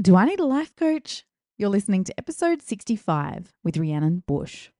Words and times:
Do 0.00 0.16
I 0.16 0.24
need 0.24 0.40
a 0.40 0.46
life 0.46 0.74
coach? 0.76 1.26
You're 1.58 1.68
listening 1.68 2.04
to 2.04 2.14
episode 2.16 2.62
65 2.62 3.52
with 3.62 3.76
Rhiannon 3.76 4.22
Bush. 4.26 4.70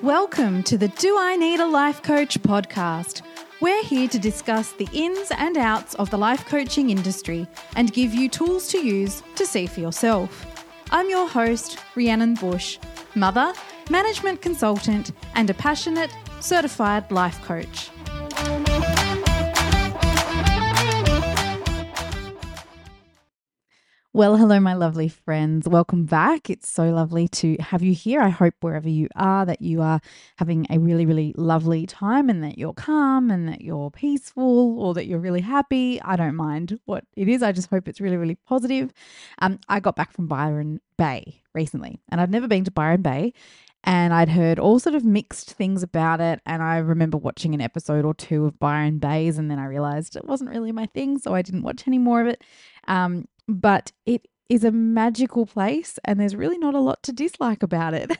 Welcome 0.00 0.62
to 0.62 0.78
the 0.78 0.92
Do 0.96 1.16
I 1.18 1.34
Need 1.34 1.58
a 1.58 1.66
Life 1.66 2.04
Coach 2.04 2.40
podcast. 2.40 3.22
We're 3.60 3.82
here 3.82 4.06
to 4.06 4.18
discuss 4.20 4.70
the 4.74 4.88
ins 4.92 5.32
and 5.36 5.58
outs 5.58 5.96
of 5.96 6.08
the 6.10 6.18
life 6.18 6.46
coaching 6.46 6.90
industry 6.90 7.48
and 7.74 7.92
give 7.92 8.14
you 8.14 8.28
tools 8.28 8.68
to 8.68 8.78
use 8.78 9.24
to 9.34 9.44
see 9.44 9.66
for 9.66 9.80
yourself. 9.80 10.46
I'm 10.92 11.10
your 11.10 11.28
host, 11.28 11.78
Rhiannon 11.96 12.34
Bush, 12.34 12.78
mother, 13.16 13.54
management 13.90 14.40
consultant, 14.40 15.10
and 15.34 15.50
a 15.50 15.54
passionate, 15.54 16.14
certified 16.38 17.10
life 17.10 17.42
coach. 17.42 17.90
Well, 24.12 24.36
hello, 24.36 24.58
my 24.58 24.74
lovely 24.74 25.06
friends. 25.06 25.68
Welcome 25.68 26.04
back. 26.04 26.50
It's 26.50 26.68
so 26.68 26.90
lovely 26.90 27.28
to 27.28 27.56
have 27.60 27.80
you 27.80 27.94
here. 27.94 28.20
I 28.20 28.28
hope 28.28 28.54
wherever 28.60 28.88
you 28.88 29.06
are 29.14 29.46
that 29.46 29.62
you 29.62 29.82
are 29.82 30.00
having 30.36 30.66
a 30.68 30.80
really, 30.80 31.06
really 31.06 31.32
lovely 31.36 31.86
time 31.86 32.28
and 32.28 32.42
that 32.42 32.58
you're 32.58 32.74
calm 32.74 33.30
and 33.30 33.46
that 33.46 33.60
you're 33.60 33.92
peaceful 33.92 34.80
or 34.80 34.94
that 34.94 35.06
you're 35.06 35.20
really 35.20 35.42
happy. 35.42 36.02
I 36.02 36.16
don't 36.16 36.34
mind 36.34 36.80
what 36.86 37.04
it 37.14 37.28
is. 37.28 37.40
I 37.40 37.52
just 37.52 37.70
hope 37.70 37.86
it's 37.86 38.00
really, 38.00 38.16
really 38.16 38.34
positive. 38.34 38.92
Um, 39.38 39.60
I 39.68 39.78
got 39.78 39.94
back 39.94 40.12
from 40.12 40.26
Byron 40.26 40.80
Bay 40.98 41.42
recently 41.54 42.00
and 42.08 42.20
I'd 42.20 42.32
never 42.32 42.48
been 42.48 42.64
to 42.64 42.72
Byron 42.72 43.02
Bay 43.02 43.32
and 43.84 44.12
I'd 44.12 44.28
heard 44.28 44.58
all 44.58 44.78
sort 44.78 44.96
of 44.96 45.04
mixed 45.04 45.52
things 45.52 45.84
about 45.84 46.20
it. 46.20 46.40
And 46.44 46.62
I 46.62 46.78
remember 46.78 47.16
watching 47.16 47.54
an 47.54 47.60
episode 47.60 48.04
or 48.04 48.14
two 48.14 48.44
of 48.44 48.58
Byron 48.58 48.98
Baes, 48.98 49.38
and 49.38 49.50
then 49.50 49.58
I 49.58 49.64
realized 49.64 50.16
it 50.16 50.26
wasn't 50.26 50.50
really 50.50 50.70
my 50.70 50.84
thing, 50.86 51.18
so 51.18 51.34
I 51.34 51.40
didn't 51.40 51.62
watch 51.62 51.84
any 51.86 51.96
more 51.96 52.20
of 52.20 52.26
it. 52.26 52.44
Um, 52.88 53.26
but 53.54 53.92
it 54.06 54.26
is 54.50 54.64
a 54.64 54.72
magical 54.72 55.46
place 55.46 55.98
and 56.04 56.18
there's 56.18 56.34
really 56.34 56.58
not 56.58 56.74
a 56.74 56.80
lot 56.80 57.02
to 57.04 57.12
dislike 57.12 57.62
about 57.62 57.94
it. 57.94 58.10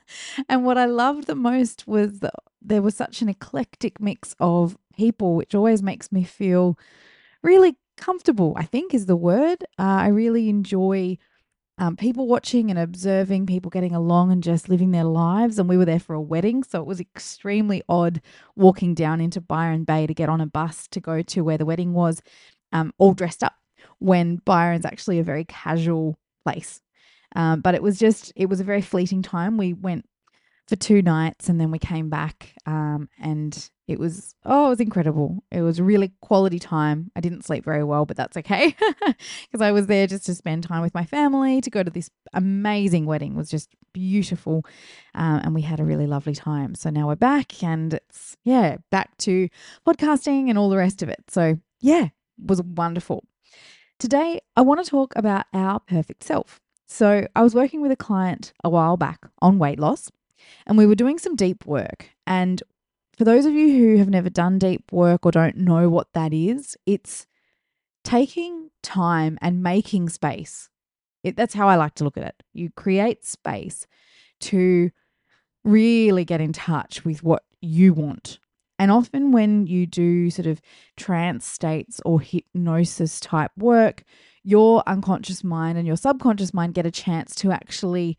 and 0.48 0.64
what 0.64 0.76
I 0.76 0.84
loved 0.84 1.26
the 1.26 1.36
most 1.36 1.86
was 1.86 2.18
that 2.20 2.34
there 2.60 2.82
was 2.82 2.96
such 2.96 3.22
an 3.22 3.28
eclectic 3.28 4.00
mix 4.00 4.34
of 4.40 4.76
people, 4.96 5.36
which 5.36 5.54
always 5.54 5.82
makes 5.82 6.10
me 6.10 6.24
feel 6.24 6.76
really 7.42 7.76
comfortable, 7.96 8.52
I 8.56 8.64
think 8.64 8.92
is 8.92 9.06
the 9.06 9.16
word. 9.16 9.62
Uh, 9.78 9.82
I 10.02 10.08
really 10.08 10.48
enjoy 10.48 11.18
um, 11.78 11.96
people 11.96 12.26
watching 12.26 12.68
and 12.68 12.78
observing 12.78 13.46
people 13.46 13.70
getting 13.70 13.94
along 13.94 14.32
and 14.32 14.42
just 14.42 14.68
living 14.68 14.90
their 14.90 15.04
lives. 15.04 15.56
And 15.58 15.68
we 15.68 15.76
were 15.76 15.84
there 15.84 16.00
for 16.00 16.14
a 16.14 16.20
wedding, 16.20 16.64
so 16.64 16.80
it 16.80 16.86
was 16.86 17.00
extremely 17.00 17.82
odd 17.88 18.20
walking 18.56 18.94
down 18.94 19.20
into 19.20 19.40
Byron 19.40 19.84
Bay 19.84 20.08
to 20.08 20.14
get 20.14 20.28
on 20.28 20.40
a 20.40 20.46
bus 20.46 20.88
to 20.88 21.00
go 21.00 21.22
to 21.22 21.42
where 21.42 21.58
the 21.58 21.66
wedding 21.66 21.92
was, 21.92 22.22
um, 22.72 22.92
all 22.98 23.14
dressed 23.14 23.44
up 23.44 23.54
when 23.98 24.36
Byron's 24.44 24.84
actually 24.84 25.18
a 25.18 25.24
very 25.24 25.44
casual 25.44 26.18
place. 26.44 26.80
Um, 27.34 27.60
but 27.60 27.74
it 27.74 27.82
was 27.82 27.98
just, 27.98 28.32
it 28.36 28.46
was 28.46 28.60
a 28.60 28.64
very 28.64 28.82
fleeting 28.82 29.22
time. 29.22 29.56
We 29.56 29.72
went 29.72 30.06
for 30.68 30.76
two 30.76 31.02
nights 31.02 31.48
and 31.48 31.60
then 31.60 31.70
we 31.70 31.78
came 31.78 32.08
back 32.08 32.54
um, 32.66 33.08
and 33.20 33.70
it 33.86 34.00
was, 34.00 34.34
oh, 34.44 34.66
it 34.66 34.70
was 34.70 34.80
incredible. 34.80 35.44
It 35.52 35.62
was 35.62 35.80
really 35.80 36.12
quality 36.20 36.58
time. 36.58 37.12
I 37.14 37.20
didn't 37.20 37.44
sleep 37.44 37.64
very 37.64 37.84
well, 37.84 38.04
but 38.04 38.16
that's 38.16 38.36
okay 38.36 38.74
because 39.06 39.60
I 39.60 39.70
was 39.70 39.86
there 39.86 40.08
just 40.08 40.26
to 40.26 40.34
spend 40.34 40.64
time 40.64 40.82
with 40.82 40.94
my 40.94 41.04
family, 41.04 41.60
to 41.60 41.70
go 41.70 41.84
to 41.84 41.90
this 41.90 42.10
amazing 42.32 43.06
wedding. 43.06 43.32
It 43.32 43.36
was 43.36 43.50
just 43.50 43.68
beautiful. 43.92 44.64
Um, 45.14 45.40
and 45.44 45.54
we 45.54 45.62
had 45.62 45.78
a 45.78 45.84
really 45.84 46.06
lovely 46.06 46.34
time. 46.34 46.74
So 46.74 46.90
now 46.90 47.06
we're 47.06 47.16
back 47.16 47.62
and 47.62 47.94
it's, 47.94 48.36
yeah, 48.42 48.78
back 48.90 49.16
to 49.18 49.48
podcasting 49.86 50.48
and 50.48 50.58
all 50.58 50.68
the 50.68 50.76
rest 50.76 51.02
of 51.02 51.08
it. 51.08 51.24
So, 51.28 51.58
yeah, 51.80 52.08
was 52.44 52.60
wonderful. 52.62 53.24
Today, 53.98 54.40
I 54.54 54.60
want 54.60 54.84
to 54.84 54.90
talk 54.90 55.14
about 55.16 55.46
our 55.54 55.80
perfect 55.80 56.22
self. 56.22 56.60
So, 56.86 57.26
I 57.34 57.42
was 57.42 57.54
working 57.54 57.80
with 57.80 57.90
a 57.90 57.96
client 57.96 58.52
a 58.62 58.68
while 58.68 58.98
back 58.98 59.26
on 59.40 59.58
weight 59.58 59.78
loss, 59.78 60.10
and 60.66 60.76
we 60.76 60.84
were 60.84 60.94
doing 60.94 61.18
some 61.18 61.34
deep 61.34 61.64
work. 61.64 62.10
And 62.26 62.62
for 63.16 63.24
those 63.24 63.46
of 63.46 63.54
you 63.54 63.68
who 63.68 63.96
have 63.96 64.10
never 64.10 64.28
done 64.28 64.58
deep 64.58 64.92
work 64.92 65.24
or 65.24 65.32
don't 65.32 65.56
know 65.56 65.88
what 65.88 66.12
that 66.12 66.34
is, 66.34 66.76
it's 66.84 67.26
taking 68.04 68.70
time 68.82 69.38
and 69.40 69.62
making 69.62 70.10
space. 70.10 70.68
It, 71.24 71.34
that's 71.34 71.54
how 71.54 71.66
I 71.66 71.76
like 71.76 71.94
to 71.94 72.04
look 72.04 72.18
at 72.18 72.24
it. 72.24 72.42
You 72.52 72.70
create 72.76 73.24
space 73.24 73.86
to 74.40 74.90
really 75.64 76.26
get 76.26 76.42
in 76.42 76.52
touch 76.52 77.02
with 77.02 77.22
what 77.22 77.44
you 77.62 77.94
want 77.94 78.40
and 78.78 78.90
often, 78.90 79.32
when 79.32 79.66
you 79.66 79.86
do 79.86 80.30
sort 80.30 80.46
of 80.46 80.60
trance 80.96 81.46
states 81.46 82.00
or 82.04 82.20
hypnosis 82.20 83.20
type 83.20 83.50
work, 83.56 84.04
your 84.44 84.82
unconscious 84.86 85.42
mind 85.42 85.78
and 85.78 85.86
your 85.86 85.96
subconscious 85.96 86.52
mind 86.52 86.74
get 86.74 86.86
a 86.86 86.90
chance 86.90 87.34
to 87.36 87.50
actually 87.50 88.18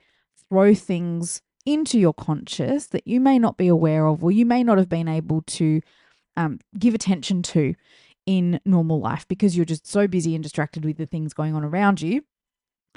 throw 0.49 0.73
things 0.73 1.41
into 1.65 1.99
your 1.99 2.13
conscious 2.13 2.87
that 2.87 3.05
you 3.05 3.19
may 3.19 3.37
not 3.37 3.57
be 3.57 3.67
aware 3.67 4.07
of 4.07 4.23
or 4.23 4.31
you 4.31 4.45
may 4.45 4.63
not 4.63 4.77
have 4.77 4.89
been 4.89 5.07
able 5.07 5.41
to 5.43 5.81
um, 6.37 6.59
give 6.79 6.95
attention 6.95 7.43
to 7.43 7.75
in 8.25 8.59
normal 8.65 8.99
life 8.99 9.27
because 9.27 9.55
you're 9.55 9.65
just 9.65 9.85
so 9.85 10.07
busy 10.07 10.33
and 10.33 10.43
distracted 10.43 10.85
with 10.85 10.97
the 10.97 11.05
things 11.05 11.33
going 11.33 11.55
on 11.55 11.63
around 11.63 12.01
you. 12.01 12.23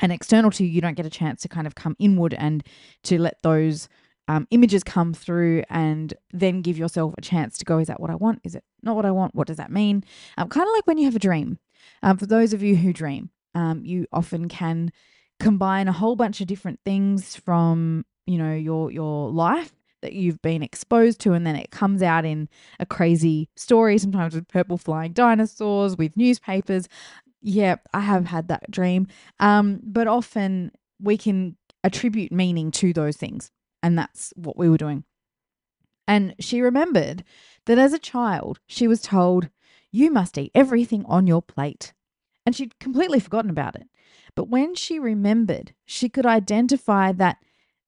And 0.03 0.13
external 0.13 0.51
to 0.53 0.65
you, 0.65 0.71
you 0.71 0.81
don't 0.81 0.97
get 0.97 1.07
a 1.07 1.11
chance 1.11 1.43
to 1.43 1.49
kind 1.49 1.67
of 1.67 1.75
come 1.75 1.95
inward 1.99 2.33
and 2.35 2.65
to 3.05 3.19
let 3.19 3.43
those 3.43 3.89
um, 4.31 4.47
images 4.53 4.85
come 4.85 5.13
through 5.13 5.65
and 5.69 6.15
then 6.33 6.63
give 6.63 6.79
yourself 6.79 7.15
a 7.19 7.21
chance 7.21 7.59
to 7.59 7.65
go, 7.65 7.79
is 7.79 7.89
that 7.89 7.99
what 7.99 8.11
I 8.11 8.15
want? 8.15 8.41
Is 8.45 8.55
it 8.55 8.63
not 8.81 8.95
what 8.95 9.05
I 9.05 9.11
want? 9.11 9.35
What 9.35 9.49
does 9.49 9.57
that 9.57 9.73
mean? 9.73 10.05
Um, 10.39 10.49
kind 10.49 10.69
of 10.69 10.73
like 10.73 10.87
when 10.87 10.99
you 10.99 11.07
have 11.07 11.17
a 11.17 11.21
dream. 11.21 11.59
Um, 12.05 12.17
for 12.17 12.27
those 12.27 12.53
of 12.53 12.63
you 12.63 12.77
who 12.77 12.93
dream, 12.93 13.31
um, 13.57 13.85
you 13.85 14.07
often 14.13 14.49
can 14.49 14.93
combine 15.41 15.89
a 15.89 15.93
whole 15.93 16.15
bunch 16.15 16.41
of 16.41 16.47
different 16.47 16.79
things 16.85 17.35
from, 17.35 18.05
you 18.25 18.39
know, 18.39 18.55
your 18.55 18.93
your 18.93 19.31
life 19.33 19.73
that 20.03 20.13
you've 20.13 20.41
been 20.43 20.63
exposed 20.63 21.21
to 21.23 21.33
and 21.33 21.45
then 21.45 21.57
it 21.57 21.73
comes 21.73 22.01
out 22.01 22.25
in 22.25 22.49
a 22.79 22.87
crazy 22.87 23.49
story 23.57 23.99
sometimes 23.99 24.35
with 24.35 24.49
purple 24.49 24.79
flying 24.79 25.13
dinosaurs 25.13 25.95
with 25.99 26.17
newspapers 26.17 26.89
yeah 27.43 27.77
i 27.93 28.01
have 28.01 28.25
had 28.25 28.49
that 28.49 28.71
dream 28.71 29.07
um, 29.41 29.79
but 29.83 30.09
often 30.09 30.73
we 31.03 31.19
can 31.19 31.55
attribute 31.85 32.33
meaning 32.33 32.71
to 32.71 32.95
those 32.95 33.19
things 33.19 33.51
and 33.83 33.99
that's 33.99 34.33
what 34.37 34.57
we 34.57 34.69
were 34.69 34.77
doing. 34.77 35.05
And 36.07 36.35
she 36.41 36.61
remembered 36.61 37.25
that 37.67 37.79
as 37.79 37.93
a 37.93 37.99
child, 37.99 38.59
she 38.67 38.89
was 38.89 39.01
told, 39.01 39.49
You 39.93 40.11
must 40.11 40.37
eat 40.37 40.51
everything 40.55 41.05
on 41.07 41.27
your 41.27 41.43
plate. 41.43 41.93
And 42.45 42.57
she'd 42.57 42.79
completely 42.81 43.21
forgotten 43.21 43.51
about 43.51 43.77
it. 43.77 43.87
But 44.35 44.49
when 44.49 44.75
she 44.75 44.99
remembered, 44.99 45.75
she 45.85 46.09
could 46.09 46.27
identify 46.27 47.13
that 47.13 47.37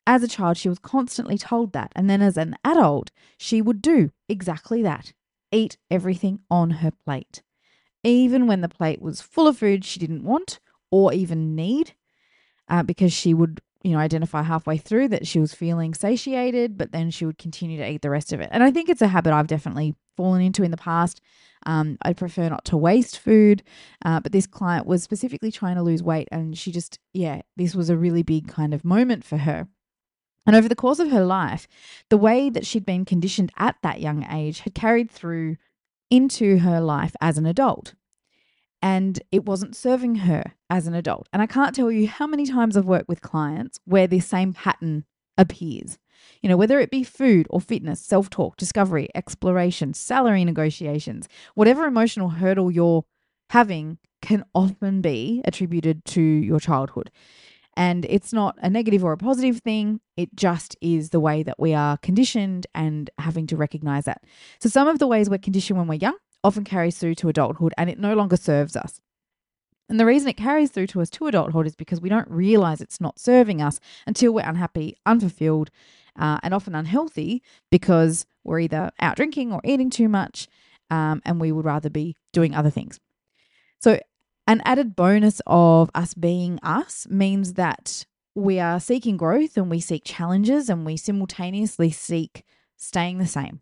as 0.06 0.22
a 0.22 0.28
child, 0.28 0.56
she 0.56 0.68
was 0.68 0.78
constantly 0.78 1.38
told 1.38 1.72
that. 1.72 1.92
And 1.94 2.08
then 2.10 2.22
as 2.22 2.36
an 2.36 2.56
adult, 2.64 3.10
she 3.38 3.62
would 3.62 3.80
do 3.80 4.10
exactly 4.28 4.82
that 4.82 5.12
eat 5.52 5.76
everything 5.90 6.40
on 6.50 6.70
her 6.70 6.90
plate. 6.90 7.42
Even 8.02 8.46
when 8.46 8.62
the 8.62 8.68
plate 8.68 9.00
was 9.00 9.20
full 9.20 9.46
of 9.46 9.58
food 9.58 9.84
she 9.84 10.00
didn't 10.00 10.24
want 10.24 10.58
or 10.90 11.12
even 11.12 11.54
need, 11.54 11.94
uh, 12.68 12.82
because 12.82 13.12
she 13.12 13.34
would 13.34 13.60
you 13.84 13.92
know, 13.92 13.98
identify 13.98 14.42
halfway 14.42 14.76
through 14.78 15.08
that 15.08 15.26
she 15.26 15.38
was 15.38 15.54
feeling 15.54 15.94
satiated, 15.94 16.78
but 16.78 16.92
then 16.92 17.10
she 17.10 17.26
would 17.26 17.38
continue 17.38 17.78
to 17.78 17.90
eat 17.90 18.02
the 18.02 18.10
rest 18.10 18.32
of 18.32 18.40
it. 18.40 18.48
And 18.52 18.62
I 18.62 18.70
think 18.70 18.88
it's 18.88 19.02
a 19.02 19.08
habit 19.08 19.32
I've 19.32 19.46
definitely 19.46 19.94
fallen 20.16 20.42
into 20.42 20.62
in 20.62 20.70
the 20.70 20.76
past. 20.76 21.20
Um, 21.64 21.96
I 22.02 22.12
prefer 22.12 22.48
not 22.48 22.64
to 22.66 22.76
waste 22.76 23.18
food, 23.18 23.62
uh, 24.04 24.20
but 24.20 24.32
this 24.32 24.46
client 24.46 24.86
was 24.86 25.02
specifically 25.02 25.52
trying 25.52 25.76
to 25.76 25.82
lose 25.82 26.02
weight, 26.02 26.28
and 26.32 26.56
she 26.56 26.72
just, 26.72 26.98
yeah, 27.12 27.42
this 27.56 27.74
was 27.74 27.90
a 27.90 27.96
really 27.96 28.22
big 28.22 28.48
kind 28.48 28.74
of 28.74 28.84
moment 28.84 29.24
for 29.24 29.38
her. 29.38 29.68
And 30.44 30.56
over 30.56 30.68
the 30.68 30.74
course 30.74 30.98
of 30.98 31.10
her 31.10 31.24
life, 31.24 31.68
the 32.08 32.16
way 32.16 32.50
that 32.50 32.66
she'd 32.66 32.84
been 32.84 33.04
conditioned 33.04 33.52
at 33.58 33.76
that 33.82 34.00
young 34.00 34.26
age 34.28 34.60
had 34.60 34.74
carried 34.74 35.10
through 35.10 35.56
into 36.10 36.58
her 36.58 36.80
life 36.80 37.14
as 37.20 37.38
an 37.38 37.46
adult 37.46 37.94
and 38.82 39.22
it 39.30 39.44
wasn't 39.44 39.76
serving 39.76 40.16
her 40.16 40.42
as 40.68 40.86
an 40.86 40.94
adult. 40.94 41.28
And 41.32 41.40
I 41.40 41.46
can't 41.46 41.74
tell 41.74 41.90
you 41.90 42.08
how 42.08 42.26
many 42.26 42.44
times 42.44 42.76
I've 42.76 42.84
worked 42.84 43.08
with 43.08 43.22
clients 43.22 43.78
where 43.84 44.08
this 44.08 44.26
same 44.26 44.52
pattern 44.52 45.04
appears. 45.38 45.98
You 46.40 46.48
know, 46.48 46.56
whether 46.56 46.80
it 46.80 46.90
be 46.90 47.04
food 47.04 47.46
or 47.48 47.60
fitness, 47.60 48.00
self 48.00 48.28
talk, 48.28 48.56
discovery, 48.56 49.08
exploration, 49.14 49.94
salary 49.94 50.44
negotiations, 50.44 51.28
whatever 51.54 51.86
emotional 51.86 52.30
hurdle 52.30 52.70
you're 52.70 53.04
having 53.50 53.98
can 54.20 54.44
often 54.54 55.00
be 55.00 55.42
attributed 55.44 56.04
to 56.06 56.20
your 56.20 56.60
childhood. 56.60 57.10
And 57.76 58.04
it's 58.08 58.32
not 58.32 58.56
a 58.60 58.68
negative 58.68 59.02
or 59.02 59.12
a 59.12 59.16
positive 59.16 59.58
thing. 59.60 60.00
It 60.16 60.34
just 60.36 60.76
is 60.80 61.10
the 61.10 61.20
way 61.20 61.42
that 61.42 61.58
we 61.58 61.72
are 61.72 61.96
conditioned 61.98 62.66
and 62.74 63.08
having 63.18 63.46
to 63.48 63.56
recognize 63.56 64.04
that. 64.04 64.24
So, 64.60 64.68
some 64.68 64.88
of 64.88 64.98
the 64.98 65.06
ways 65.06 65.30
we're 65.30 65.38
conditioned 65.38 65.78
when 65.78 65.88
we're 65.88 65.94
young 65.94 66.16
often 66.44 66.64
carries 66.64 66.98
through 66.98 67.14
to 67.16 67.28
adulthood 67.28 67.72
and 67.76 67.88
it 67.90 67.98
no 67.98 68.14
longer 68.14 68.36
serves 68.36 68.76
us. 68.76 69.00
And 69.88 70.00
the 70.00 70.06
reason 70.06 70.28
it 70.28 70.36
carries 70.36 70.70
through 70.70 70.86
to 70.88 71.00
us 71.02 71.10
to 71.10 71.26
adulthood 71.26 71.66
is 71.66 71.74
because 71.76 72.00
we 72.00 72.08
don't 72.08 72.30
realize 72.30 72.80
it's 72.80 73.00
not 73.00 73.18
serving 73.18 73.60
us 73.60 73.78
until 74.06 74.32
we're 74.32 74.48
unhappy, 74.48 74.96
unfulfilled, 75.04 75.70
uh, 76.18 76.38
and 76.42 76.54
often 76.54 76.74
unhealthy 76.74 77.42
because 77.70 78.26
we're 78.44 78.60
either 78.60 78.90
out 79.00 79.16
drinking 79.16 79.52
or 79.52 79.60
eating 79.64 79.90
too 79.90 80.08
much. 80.08 80.48
um, 80.90 81.22
and 81.24 81.40
we 81.40 81.50
would 81.52 81.64
rather 81.64 81.88
be 81.88 82.16
doing 82.32 82.54
other 82.54 82.68
things. 82.70 83.00
So, 83.80 83.98
an 84.46 84.60
added 84.64 84.94
bonus 84.94 85.40
of 85.46 85.90
us 85.94 86.12
being 86.12 86.58
us 86.62 87.06
means 87.08 87.54
that 87.54 88.04
we 88.34 88.60
are 88.60 88.78
seeking 88.78 89.16
growth 89.16 89.56
and 89.56 89.70
we 89.70 89.80
seek 89.80 90.04
challenges 90.04 90.68
and 90.68 90.84
we 90.84 90.96
simultaneously 90.98 91.90
seek 91.90 92.44
staying 92.76 93.18
the 93.18 93.26
same. 93.26 93.60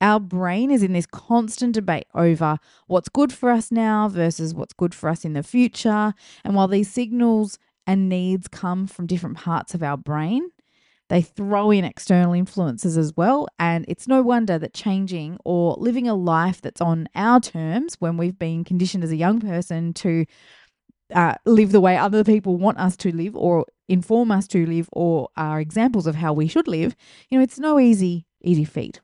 Our 0.00 0.20
brain 0.20 0.70
is 0.70 0.82
in 0.82 0.92
this 0.92 1.06
constant 1.06 1.74
debate 1.74 2.06
over 2.14 2.58
what's 2.86 3.08
good 3.08 3.32
for 3.32 3.50
us 3.50 3.72
now 3.72 4.08
versus 4.08 4.54
what's 4.54 4.72
good 4.72 4.94
for 4.94 5.08
us 5.08 5.24
in 5.24 5.32
the 5.32 5.42
future. 5.42 6.14
And 6.44 6.54
while 6.54 6.68
these 6.68 6.90
signals 6.90 7.58
and 7.86 8.08
needs 8.08 8.48
come 8.48 8.86
from 8.86 9.06
different 9.06 9.38
parts 9.38 9.74
of 9.74 9.82
our 9.82 9.96
brain, 9.96 10.50
they 11.08 11.22
throw 11.22 11.70
in 11.70 11.84
external 11.84 12.34
influences 12.34 12.96
as 12.96 13.16
well. 13.16 13.48
And 13.58 13.84
it's 13.88 14.06
no 14.06 14.22
wonder 14.22 14.58
that 14.58 14.74
changing 14.74 15.38
or 15.44 15.74
living 15.78 16.06
a 16.06 16.14
life 16.14 16.60
that's 16.60 16.80
on 16.80 17.08
our 17.14 17.40
terms 17.40 17.96
when 17.98 18.16
we've 18.16 18.38
been 18.38 18.62
conditioned 18.62 19.04
as 19.04 19.10
a 19.10 19.16
young 19.16 19.40
person 19.40 19.94
to 19.94 20.26
uh, 21.14 21.34
live 21.46 21.72
the 21.72 21.80
way 21.80 21.96
other 21.96 22.22
people 22.22 22.56
want 22.56 22.78
us 22.78 22.96
to 22.98 23.14
live 23.14 23.34
or 23.34 23.64
inform 23.88 24.30
us 24.30 24.46
to 24.48 24.66
live 24.66 24.88
or 24.92 25.30
are 25.36 25.60
examples 25.60 26.06
of 26.06 26.16
how 26.16 26.32
we 26.32 26.46
should 26.46 26.68
live, 26.68 26.94
you 27.30 27.38
know, 27.38 27.42
it's 27.42 27.58
no 27.58 27.80
easy, 27.80 28.26
easy 28.42 28.64
feat. 28.64 29.00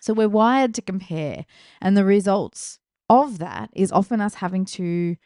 So 0.00 0.12
we're 0.12 0.28
wired 0.28 0.74
to 0.74 0.82
compare. 0.82 1.46
And 1.80 1.96
the 1.96 2.04
results 2.04 2.78
of 3.08 3.38
that 3.38 3.70
is 3.74 3.92
often 3.92 4.20
us 4.20 4.34
having 4.34 4.64
to, 4.64 5.16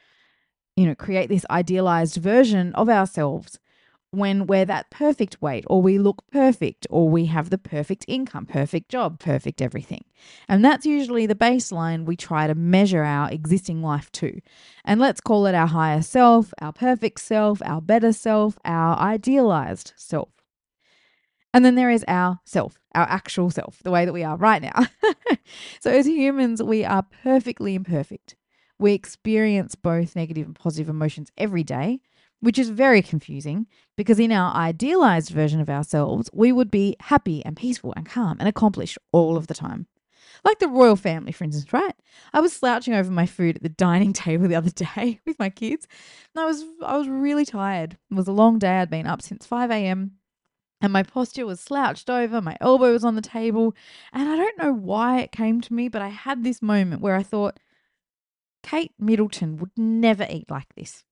you 0.77 0.87
know, 0.87 0.95
create 0.95 1.29
this 1.29 1.47
idealized 1.51 2.17
version 2.17 2.75
of 2.75 2.89
ourselves 2.89 3.59
when 4.15 4.47
we're 4.47 4.65
that 4.65 4.91
perfect 4.91 5.43
weight, 5.43 5.65
or 5.67 5.83
we 5.83 5.99
look 5.99 6.23
perfect, 6.31 6.87
or 6.89 7.09
we 7.09 7.27
have 7.27 7.51
the 7.51 7.59
perfect 7.59 8.05
income, 8.07 8.47
perfect 8.47 8.89
job, 8.89 9.19
perfect 9.19 9.61
everything. 9.61 10.05
And 10.49 10.65
that's 10.65 10.87
usually 10.87 11.27
the 11.27 11.35
baseline 11.35 12.05
we 12.05 12.17
try 12.17 12.47
to 12.47 12.55
measure 12.55 13.03
our 13.03 13.31
existing 13.31 13.83
life 13.83 14.11
to. 14.13 14.41
And 14.85 15.01
let's 15.01 15.21
call 15.21 15.47
it 15.47 15.55
our 15.55 15.67
higher 15.67 16.03
self, 16.03 16.55
our 16.61 16.73
perfect 16.73 17.21
self, 17.21 17.61
our 17.65 17.81
better 17.81 18.13
self, 18.13 18.57
our 18.65 18.97
idealized 18.99 19.93
self. 19.97 20.29
And 21.53 21.65
then 21.65 21.75
there 21.75 21.91
is 21.91 22.05
our 22.09 22.41
self, 22.45 22.81
our 22.95 23.07
actual 23.09 23.51
self, 23.51 23.79
the 23.83 23.91
way 23.91 24.05
that 24.05 24.13
we 24.13 24.25
are 24.25 24.37
right 24.37 24.63
now. 24.63 24.87
so, 25.81 25.91
as 25.91 26.07
humans, 26.07 26.63
we 26.63 26.85
are 26.85 27.05
perfectly 27.23 27.75
imperfect. 27.75 28.37
We 28.79 28.93
experience 28.93 29.75
both 29.75 30.17
negative 30.17 30.47
and 30.47 30.55
positive 30.55 30.89
emotions 30.89 31.31
every 31.39 31.63
day, 31.63 32.01
which 32.41 32.59
is 32.59 32.71
very 32.71 33.03
confusing 33.03 33.67
because 33.97 34.19
in 34.19 34.33
our 34.33 34.55
idealized 34.55 35.31
version 35.31 35.61
of 35.61 35.71
ourselves, 35.71 36.29
we 36.33 36.53
would 36.53 36.71
be 36.71 36.97
happy 37.01 37.45
and 37.45 37.57
peaceful 37.57 37.95
and 37.97 38.07
calm 38.07 38.37
and 38.41 38.49
accomplished 38.49 38.99
all 39.13 39.37
of 39.37 39.47
the 39.47 39.55
time. 39.55 39.87
Like 40.45 40.59
the 40.59 40.69
royal 40.69 40.97
family, 40.97 41.33
for 41.33 41.45
instance, 41.45 41.73
right? 41.73 41.95
I 42.35 42.41
was 42.41 42.53
slouching 42.53 42.93
over 42.93 43.11
my 43.11 43.25
food 43.25 43.57
at 43.57 43.63
the 43.63 43.69
dining 43.69 44.13
table 44.25 44.49
the 44.49 44.57
other 44.57 44.71
day 44.71 45.21
with 45.27 45.39
my 45.39 45.49
kids, 45.49 45.87
and 46.35 46.43
I 46.43 46.47
was 46.47 46.65
I 46.85 46.97
was 46.97 47.09
really 47.09 47.47
tired. 47.47 47.97
It 48.11 48.15
was 48.15 48.29
a 48.29 48.33
long 48.33 48.59
day. 48.59 48.79
I'd 48.79 48.91
been 48.91 49.07
up 49.07 49.23
since 49.23 49.47
5 49.47 49.71
a.m. 49.71 50.19
and 50.85 50.93
my 50.93 51.03
posture 51.03 51.47
was 51.47 51.61
slouched 51.61 52.11
over, 52.11 52.43
my 52.43 52.59
elbow 52.61 52.93
was 52.93 53.07
on 53.07 53.15
the 53.15 53.23
table, 53.23 53.75
and 54.13 54.29
I 54.29 54.37
don't 54.37 54.59
know 54.59 54.75
why 54.75 55.21
it 55.21 55.33
came 55.33 55.63
to 55.63 55.73
me, 55.73 55.89
but 55.89 56.03
I 56.03 56.09
had 56.09 56.45
this 56.45 56.61
moment 56.61 57.01
where 57.01 57.17
I 57.17 57.23
thought, 57.23 57.59
Kate 58.63 58.93
Middleton 58.99 59.57
would 59.57 59.71
never 59.79 60.27
eat 60.29 60.51
like 60.51 60.75
this. 60.77 61.03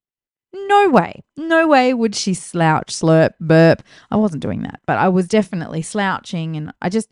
No 0.53 0.91
way. 0.91 1.23
No 1.39 1.67
way 1.67 1.95
would 1.95 2.15
she 2.15 2.35
slouch, 2.35 2.89
slurp, 2.89 3.31
burp. 3.41 3.83
I 4.11 4.17
wasn't 4.17 4.43
doing 4.43 4.63
that, 4.65 4.81
but 4.87 4.99
I 4.99 5.09
was 5.09 5.27
definitely 5.27 5.81
slouching. 5.81 6.55
And 6.55 6.75
I 6.83 6.91
just, 6.91 7.11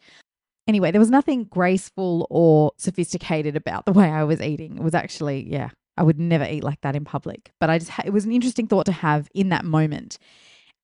anyway, 0.68 0.90
there 0.90 1.00
was 1.00 1.10
nothing 1.10 1.44
graceful 1.44 2.26
or 2.28 2.72
sophisticated 2.76 3.56
about 3.56 3.86
the 3.86 3.92
way 3.94 4.10
I 4.10 4.24
was 4.24 4.42
eating. 4.42 4.76
It 4.76 4.82
was 4.82 4.94
actually, 4.94 5.50
yeah, 5.50 5.70
I 5.96 6.02
would 6.02 6.18
never 6.18 6.44
eat 6.44 6.62
like 6.62 6.82
that 6.82 6.94
in 6.94 7.06
public. 7.06 7.52
But 7.58 7.70
I 7.70 7.78
just, 7.78 7.90
it 8.04 8.12
was 8.12 8.26
an 8.26 8.32
interesting 8.32 8.66
thought 8.66 8.84
to 8.84 8.92
have 8.92 9.30
in 9.34 9.48
that 9.48 9.64
moment. 9.64 10.18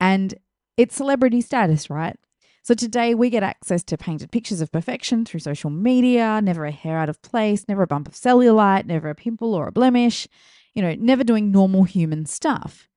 And 0.00 0.34
it's 0.76 0.94
celebrity 0.94 1.40
status, 1.40 1.88
right? 1.90 2.17
So 2.62 2.75
today 2.75 3.14
we 3.14 3.31
get 3.31 3.43
access 3.43 3.84
to 3.84 3.96
painted 3.96 4.32
pictures 4.32 4.61
of 4.61 4.73
perfection 4.73 5.25
through 5.25 5.40
social 5.40 5.70
media, 5.70 6.40
never 6.43 6.64
a 6.64 6.73
hair 6.73 6.99
out 6.99 7.08
of 7.08 7.23
place, 7.23 7.67
never 7.69 7.82
a 7.82 7.87
bump 7.87 8.08
of 8.08 8.14
cellulite, 8.14 8.87
never 8.87 9.08
a 9.08 9.14
pimple 9.14 9.55
or 9.55 9.69
a 9.69 9.73
blemish 9.73 10.26
you 10.76 10.82
know, 10.82 10.94
never 10.94 11.25
doing 11.25 11.50
normal 11.50 11.84
human 11.84 12.26
stuff. 12.26 12.88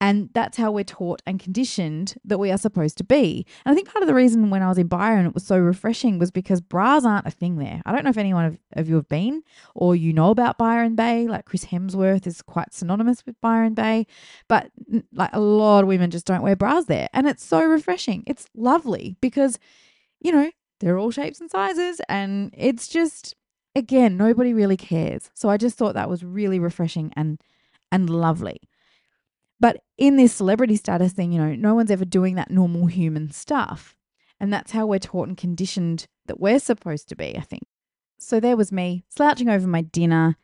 And 0.00 0.28
that's 0.34 0.58
how 0.58 0.70
we're 0.70 0.84
taught 0.84 1.22
and 1.26 1.40
conditioned 1.40 2.16
that 2.24 2.38
we 2.38 2.50
are 2.50 2.58
supposed 2.58 2.98
to 2.98 3.04
be. 3.04 3.46
And 3.64 3.72
I 3.72 3.74
think 3.74 3.90
part 3.90 4.02
of 4.02 4.06
the 4.06 4.14
reason 4.14 4.50
when 4.50 4.62
I 4.62 4.68
was 4.68 4.76
in 4.76 4.88
Byron 4.88 5.26
it 5.26 5.32
was 5.34 5.46
so 5.46 5.58
refreshing 5.58 6.18
was 6.18 6.30
because 6.30 6.60
bras 6.60 7.04
aren't 7.06 7.26
a 7.26 7.30
thing 7.30 7.56
there. 7.56 7.80
I 7.86 7.92
don't 7.92 8.04
know 8.04 8.10
if 8.10 8.18
anyone 8.18 8.44
of, 8.44 8.58
of 8.74 8.88
you 8.90 8.96
have 8.96 9.08
been 9.08 9.42
or 9.74 9.96
you 9.96 10.12
know 10.12 10.30
about 10.30 10.58
Byron 10.58 10.96
Bay. 10.96 11.26
Like 11.26 11.46
Chris 11.46 11.64
Hemsworth 11.66 12.26
is 12.26 12.42
quite 12.42 12.74
synonymous 12.74 13.24
with 13.24 13.40
Byron 13.40 13.72
Bay, 13.72 14.06
but 14.48 14.70
like 15.12 15.30
a 15.32 15.40
lot 15.40 15.80
of 15.80 15.88
women 15.88 16.10
just 16.10 16.26
don't 16.26 16.42
wear 16.42 16.56
bras 16.56 16.84
there. 16.84 17.08
And 17.14 17.26
it's 17.26 17.44
so 17.44 17.64
refreshing. 17.64 18.22
It's 18.26 18.46
lovely 18.54 19.16
because, 19.22 19.58
you 20.20 20.30
know, 20.30 20.50
they're 20.80 20.98
all 20.98 21.10
shapes 21.10 21.40
and 21.40 21.50
sizes 21.50 22.02
and 22.06 22.52
it's 22.54 22.86
just 22.86 23.34
again, 23.74 24.16
nobody 24.16 24.52
really 24.52 24.76
cares. 24.76 25.30
So 25.34 25.48
I 25.48 25.56
just 25.56 25.78
thought 25.78 25.94
that 25.94 26.10
was 26.10 26.22
really 26.22 26.58
refreshing 26.58 27.12
and 27.16 27.40
and 27.90 28.10
lovely. 28.10 28.60
But 29.58 29.82
in 29.96 30.16
this 30.16 30.34
celebrity 30.34 30.76
status 30.76 31.12
thing, 31.12 31.32
you 31.32 31.38
know, 31.38 31.54
no 31.54 31.74
one's 31.74 31.90
ever 31.90 32.04
doing 32.04 32.34
that 32.34 32.50
normal 32.50 32.86
human 32.86 33.30
stuff. 33.30 33.96
And 34.38 34.52
that's 34.52 34.72
how 34.72 34.86
we're 34.86 34.98
taught 34.98 35.28
and 35.28 35.36
conditioned 35.36 36.06
that 36.26 36.40
we're 36.40 36.58
supposed 36.58 37.08
to 37.08 37.16
be, 37.16 37.36
I 37.36 37.40
think. 37.40 37.62
So 38.18 38.40
there 38.40 38.56
was 38.56 38.72
me 38.72 39.04
slouching 39.08 39.48
over 39.48 39.66
my 39.66 39.82
dinner, 39.82 40.36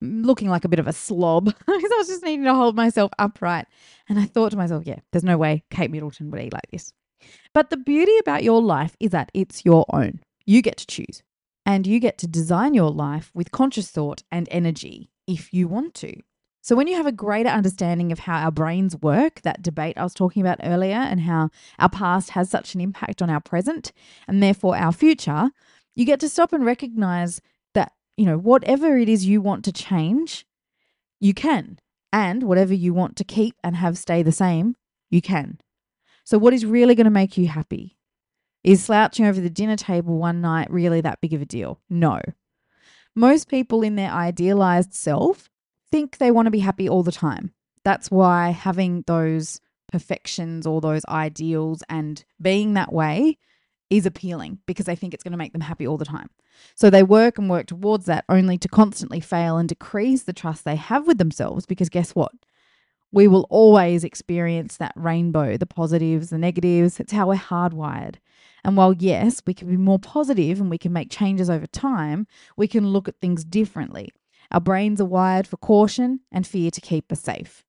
looking 0.00 0.48
like 0.48 0.64
a 0.64 0.68
bit 0.68 0.78
of 0.78 0.86
a 0.86 0.92
slob 0.92 1.44
because 1.66 1.66
I 1.66 1.96
was 1.96 2.08
just 2.08 2.24
needing 2.24 2.44
to 2.44 2.54
hold 2.54 2.76
myself 2.76 3.10
upright. 3.18 3.66
And 4.08 4.18
I 4.18 4.24
thought 4.24 4.50
to 4.50 4.56
myself, 4.56 4.86
yeah, 4.86 5.00
there's 5.12 5.24
no 5.24 5.38
way 5.38 5.64
Kate 5.70 5.90
Middleton 5.90 6.30
would 6.30 6.40
eat 6.42 6.52
like 6.52 6.70
this. 6.70 6.92
But 7.54 7.70
the 7.70 7.76
beauty 7.76 8.16
about 8.18 8.44
your 8.44 8.62
life 8.62 8.96
is 9.00 9.10
that 9.10 9.30
it's 9.34 9.64
your 9.64 9.86
own. 9.92 10.20
You 10.46 10.62
get 10.62 10.76
to 10.78 10.86
choose 10.86 11.22
and 11.66 11.86
you 11.86 12.00
get 12.00 12.16
to 12.18 12.26
design 12.26 12.74
your 12.74 12.90
life 12.90 13.30
with 13.34 13.50
conscious 13.50 13.90
thought 13.90 14.22
and 14.30 14.48
energy 14.50 15.10
if 15.26 15.52
you 15.52 15.68
want 15.68 15.94
to. 15.94 16.14
So, 16.68 16.76
when 16.76 16.86
you 16.86 16.96
have 16.96 17.06
a 17.06 17.12
greater 17.12 17.48
understanding 17.48 18.12
of 18.12 18.18
how 18.18 18.44
our 18.44 18.50
brains 18.50 18.94
work, 18.94 19.40
that 19.40 19.62
debate 19.62 19.96
I 19.96 20.02
was 20.02 20.12
talking 20.12 20.42
about 20.42 20.60
earlier, 20.62 20.96
and 20.96 21.22
how 21.22 21.48
our 21.78 21.88
past 21.88 22.28
has 22.32 22.50
such 22.50 22.74
an 22.74 22.82
impact 22.82 23.22
on 23.22 23.30
our 23.30 23.40
present 23.40 23.90
and 24.26 24.42
therefore 24.42 24.76
our 24.76 24.92
future, 24.92 25.50
you 25.94 26.04
get 26.04 26.20
to 26.20 26.28
stop 26.28 26.52
and 26.52 26.66
recognize 26.66 27.40
that, 27.72 27.92
you 28.18 28.26
know, 28.26 28.36
whatever 28.36 28.98
it 28.98 29.08
is 29.08 29.24
you 29.24 29.40
want 29.40 29.64
to 29.64 29.72
change, 29.72 30.44
you 31.18 31.32
can. 31.32 31.78
And 32.12 32.42
whatever 32.42 32.74
you 32.74 32.92
want 32.92 33.16
to 33.16 33.24
keep 33.24 33.54
and 33.64 33.74
have 33.74 33.96
stay 33.96 34.22
the 34.22 34.30
same, 34.30 34.76
you 35.08 35.22
can. 35.22 35.62
So, 36.22 36.36
what 36.36 36.52
is 36.52 36.66
really 36.66 36.94
going 36.94 37.06
to 37.06 37.10
make 37.10 37.38
you 37.38 37.48
happy? 37.48 37.96
Is 38.62 38.84
slouching 38.84 39.24
over 39.24 39.40
the 39.40 39.48
dinner 39.48 39.76
table 39.76 40.18
one 40.18 40.42
night 40.42 40.70
really 40.70 41.00
that 41.00 41.22
big 41.22 41.32
of 41.32 41.40
a 41.40 41.46
deal? 41.46 41.80
No. 41.88 42.20
Most 43.16 43.48
people 43.48 43.80
in 43.80 43.96
their 43.96 44.10
idealized 44.10 44.92
self 44.92 45.47
think 45.90 46.18
they 46.18 46.30
want 46.30 46.46
to 46.46 46.50
be 46.50 46.58
happy 46.58 46.88
all 46.88 47.02
the 47.02 47.12
time. 47.12 47.52
That's 47.84 48.10
why 48.10 48.50
having 48.50 49.04
those 49.06 49.60
perfections 49.90 50.66
or 50.66 50.80
those 50.80 51.04
ideals 51.06 51.82
and 51.88 52.24
being 52.40 52.74
that 52.74 52.92
way 52.92 53.38
is 53.90 54.04
appealing 54.04 54.58
because 54.66 54.86
they 54.86 54.96
think 54.96 55.14
it's 55.14 55.24
going 55.24 55.32
to 55.32 55.38
make 55.38 55.52
them 55.52 55.62
happy 55.62 55.86
all 55.86 55.96
the 55.96 56.04
time. 56.04 56.28
So 56.74 56.90
they 56.90 57.02
work 57.02 57.38
and 57.38 57.48
work 57.48 57.66
towards 57.66 58.06
that 58.06 58.24
only 58.28 58.58
to 58.58 58.68
constantly 58.68 59.20
fail 59.20 59.56
and 59.56 59.68
decrease 59.68 60.24
the 60.24 60.32
trust 60.32 60.64
they 60.64 60.76
have 60.76 61.06
with 61.06 61.18
themselves 61.18 61.66
because 61.66 61.88
guess 61.88 62.14
what? 62.14 62.32
We 63.10 63.26
will 63.26 63.46
always 63.48 64.04
experience 64.04 64.76
that 64.76 64.92
rainbow, 64.94 65.56
the 65.56 65.66
positives, 65.66 66.28
the 66.28 66.36
negatives. 66.36 67.00
It's 67.00 67.12
how 67.12 67.28
we're 67.28 67.36
hardwired. 67.36 68.16
And 68.64 68.76
while, 68.76 68.92
yes, 68.92 69.40
we 69.46 69.54
can 69.54 69.68
be 69.68 69.78
more 69.78 69.98
positive 69.98 70.60
and 70.60 70.68
we 70.68 70.76
can 70.76 70.92
make 70.92 71.10
changes 71.10 71.48
over 71.48 71.66
time, 71.66 72.26
we 72.56 72.68
can 72.68 72.88
look 72.88 73.08
at 73.08 73.18
things 73.18 73.44
differently. 73.44 74.12
Our 74.50 74.60
brains 74.60 75.00
are 75.00 75.06
wired 75.06 75.46
for 75.46 75.56
caution 75.56 76.20
and 76.32 76.46
fear 76.46 76.70
to 76.70 76.80
keep 76.80 77.12
us 77.12 77.20
safe. 77.20 77.64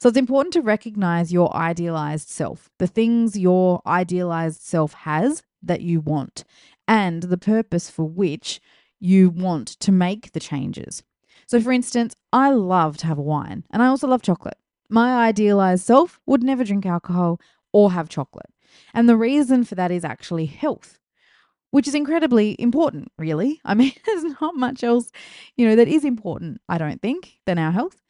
So 0.00 0.08
it's 0.08 0.18
important 0.18 0.52
to 0.54 0.62
recognize 0.62 1.32
your 1.32 1.54
idealized 1.54 2.28
self, 2.28 2.70
the 2.78 2.86
things 2.86 3.38
your 3.38 3.80
idealized 3.86 4.62
self 4.62 4.92
has 4.94 5.42
that 5.62 5.82
you 5.82 6.00
want, 6.00 6.44
and 6.88 7.24
the 7.24 7.38
purpose 7.38 7.88
for 7.90 8.04
which 8.04 8.60
you 9.00 9.30
want 9.30 9.68
to 9.68 9.92
make 9.92 10.32
the 10.32 10.40
changes. 10.40 11.02
So, 11.46 11.60
for 11.60 11.72
instance, 11.72 12.16
I 12.32 12.50
love 12.50 12.96
to 12.98 13.06
have 13.06 13.18
wine 13.18 13.64
and 13.70 13.82
I 13.82 13.86
also 13.86 14.08
love 14.08 14.22
chocolate. 14.22 14.56
My 14.88 15.26
idealized 15.26 15.84
self 15.84 16.20
would 16.26 16.42
never 16.42 16.64
drink 16.64 16.86
alcohol 16.86 17.40
or 17.72 17.92
have 17.92 18.08
chocolate. 18.08 18.46
And 18.92 19.08
the 19.08 19.16
reason 19.16 19.64
for 19.64 19.74
that 19.74 19.90
is 19.90 20.04
actually 20.04 20.46
health, 20.46 20.98
which 21.74 21.88
is 21.88 21.94
incredibly 21.96 22.54
important, 22.60 23.10
really. 23.18 23.60
I 23.64 23.74
mean, 23.74 23.90
there's 24.06 24.22
not 24.40 24.54
much 24.54 24.84
else, 24.84 25.10
you 25.56 25.66
know, 25.66 25.74
that 25.74 25.88
is 25.88 26.04
important, 26.04 26.60
I 26.68 26.78
don't 26.78 27.02
think, 27.02 27.40
than 27.46 27.58
our 27.58 27.72
health. 27.72 28.00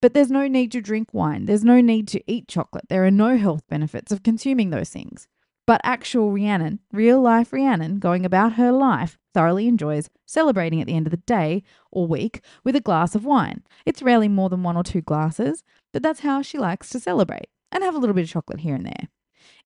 But 0.00 0.14
there's 0.14 0.30
no 0.30 0.48
need 0.48 0.72
to 0.72 0.80
drink 0.80 1.12
wine. 1.12 1.44
There's 1.44 1.62
no 1.62 1.82
need 1.82 2.08
to 2.08 2.22
eat 2.26 2.48
chocolate. 2.48 2.88
There 2.88 3.04
are 3.04 3.10
no 3.10 3.36
health 3.36 3.64
benefits 3.68 4.12
of 4.12 4.22
consuming 4.22 4.70
those 4.70 4.88
things. 4.88 5.28
But 5.66 5.82
actual 5.84 6.32
Rhiannon, 6.32 6.78
real 6.90 7.20
life 7.20 7.52
Rhiannon, 7.52 7.98
going 7.98 8.24
about 8.24 8.54
her 8.54 8.72
life 8.72 9.18
thoroughly 9.34 9.68
enjoys 9.68 10.08
celebrating 10.24 10.80
at 10.80 10.86
the 10.86 10.94
end 10.96 11.06
of 11.06 11.10
the 11.10 11.18
day 11.18 11.64
or 11.92 12.06
week 12.06 12.40
with 12.64 12.76
a 12.76 12.80
glass 12.80 13.14
of 13.14 13.26
wine. 13.26 13.62
It's 13.84 14.00
rarely 14.00 14.28
more 14.28 14.48
than 14.48 14.62
one 14.62 14.78
or 14.78 14.84
two 14.84 15.02
glasses, 15.02 15.62
but 15.92 16.02
that's 16.02 16.20
how 16.20 16.40
she 16.40 16.56
likes 16.56 16.88
to 16.90 17.00
celebrate 17.00 17.50
and 17.70 17.84
have 17.84 17.94
a 17.94 17.98
little 17.98 18.14
bit 18.14 18.24
of 18.24 18.30
chocolate 18.30 18.60
here 18.60 18.74
and 18.74 18.86
there. 18.86 19.08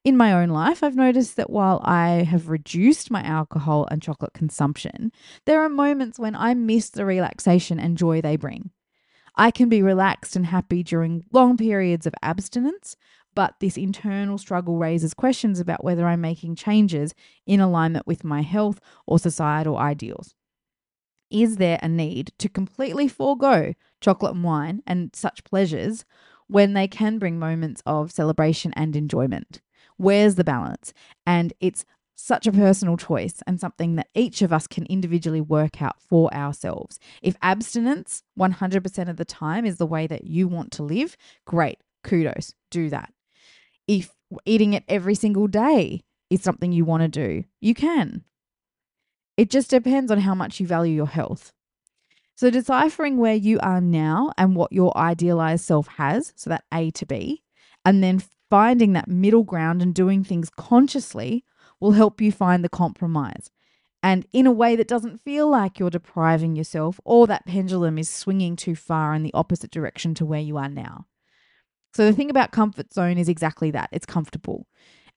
In 0.02 0.16
my 0.16 0.32
own 0.32 0.48
life, 0.48 0.82
I've 0.82 0.96
noticed 0.96 1.36
that 1.36 1.50
while 1.50 1.80
I 1.84 2.22
have 2.22 2.48
reduced 2.48 3.10
my 3.10 3.22
alcohol 3.22 3.86
and 3.90 4.00
chocolate 4.00 4.32
consumption, 4.32 5.12
there 5.44 5.62
are 5.62 5.68
moments 5.68 6.18
when 6.18 6.34
I 6.34 6.54
miss 6.54 6.88
the 6.88 7.04
relaxation 7.04 7.78
and 7.78 7.98
joy 7.98 8.22
they 8.22 8.36
bring. 8.36 8.70
I 9.36 9.50
can 9.50 9.68
be 9.68 9.82
relaxed 9.82 10.36
and 10.36 10.46
happy 10.46 10.82
during 10.82 11.24
long 11.32 11.56
periods 11.56 12.06
of 12.06 12.14
abstinence, 12.22 12.96
but 13.34 13.54
this 13.60 13.76
internal 13.76 14.38
struggle 14.38 14.78
raises 14.78 15.14
questions 15.14 15.60
about 15.60 15.84
whether 15.84 16.06
I'm 16.06 16.20
making 16.20 16.56
changes 16.56 17.14
in 17.46 17.60
alignment 17.60 18.06
with 18.06 18.24
my 18.24 18.42
health 18.42 18.80
or 19.06 19.18
societal 19.18 19.76
ideals. 19.76 20.34
Is 21.30 21.56
there 21.56 21.78
a 21.82 21.88
need 21.88 22.32
to 22.38 22.48
completely 22.48 23.06
forego 23.06 23.74
chocolate 24.00 24.34
and 24.34 24.44
wine 24.44 24.82
and 24.86 25.14
such 25.14 25.44
pleasures 25.44 26.04
when 26.48 26.72
they 26.72 26.88
can 26.88 27.18
bring 27.18 27.38
moments 27.38 27.82
of 27.86 28.10
celebration 28.10 28.72
and 28.74 28.96
enjoyment? 28.96 29.60
Where's 30.00 30.36
the 30.36 30.44
balance? 30.44 30.94
And 31.26 31.52
it's 31.60 31.84
such 32.14 32.46
a 32.46 32.52
personal 32.52 32.96
choice 32.96 33.42
and 33.46 33.60
something 33.60 33.96
that 33.96 34.08
each 34.14 34.40
of 34.40 34.50
us 34.50 34.66
can 34.66 34.86
individually 34.86 35.42
work 35.42 35.82
out 35.82 36.00
for 36.00 36.32
ourselves. 36.32 36.98
If 37.20 37.36
abstinence 37.42 38.22
100% 38.38 39.08
of 39.10 39.18
the 39.18 39.26
time 39.26 39.66
is 39.66 39.76
the 39.76 39.84
way 39.84 40.06
that 40.06 40.24
you 40.24 40.48
want 40.48 40.72
to 40.72 40.82
live, 40.82 41.18
great, 41.46 41.80
kudos, 42.02 42.54
do 42.70 42.88
that. 42.88 43.12
If 43.86 44.14
eating 44.46 44.72
it 44.72 44.84
every 44.88 45.14
single 45.14 45.48
day 45.48 46.00
is 46.30 46.42
something 46.42 46.72
you 46.72 46.86
want 46.86 47.02
to 47.02 47.08
do, 47.08 47.44
you 47.60 47.74
can. 47.74 48.24
It 49.36 49.50
just 49.50 49.68
depends 49.68 50.10
on 50.10 50.20
how 50.20 50.34
much 50.34 50.60
you 50.60 50.66
value 50.66 50.94
your 50.94 51.08
health. 51.08 51.52
So, 52.36 52.48
deciphering 52.48 53.18
where 53.18 53.34
you 53.34 53.60
are 53.60 53.82
now 53.82 54.32
and 54.38 54.56
what 54.56 54.72
your 54.72 54.96
idealized 54.96 55.66
self 55.66 55.88
has, 55.88 56.32
so 56.36 56.48
that 56.48 56.64
A 56.72 56.90
to 56.92 57.04
B, 57.04 57.42
and 57.84 58.02
then 58.02 58.22
finding 58.50 58.92
that 58.92 59.08
middle 59.08 59.44
ground 59.44 59.80
and 59.80 59.94
doing 59.94 60.22
things 60.22 60.50
consciously 60.50 61.44
will 61.78 61.92
help 61.92 62.20
you 62.20 62.30
find 62.30 62.62
the 62.62 62.68
compromise. 62.68 63.50
And 64.02 64.26
in 64.32 64.46
a 64.46 64.52
way 64.52 64.76
that 64.76 64.88
doesn't 64.88 65.20
feel 65.20 65.48
like 65.48 65.78
you're 65.78 65.90
depriving 65.90 66.56
yourself 66.56 67.00
or 67.04 67.26
that 67.26 67.46
pendulum 67.46 67.98
is 67.98 68.08
swinging 68.08 68.56
too 68.56 68.74
far 68.74 69.14
in 69.14 69.22
the 69.22 69.34
opposite 69.34 69.70
direction 69.70 70.14
to 70.14 70.26
where 70.26 70.40
you 70.40 70.56
are 70.56 70.68
now. 70.68 71.06
So, 71.92 72.06
the 72.06 72.12
thing 72.12 72.30
about 72.30 72.52
comfort 72.52 72.94
zone 72.94 73.18
is 73.18 73.28
exactly 73.28 73.70
that 73.72 73.90
it's 73.92 74.06
comfortable. 74.06 74.66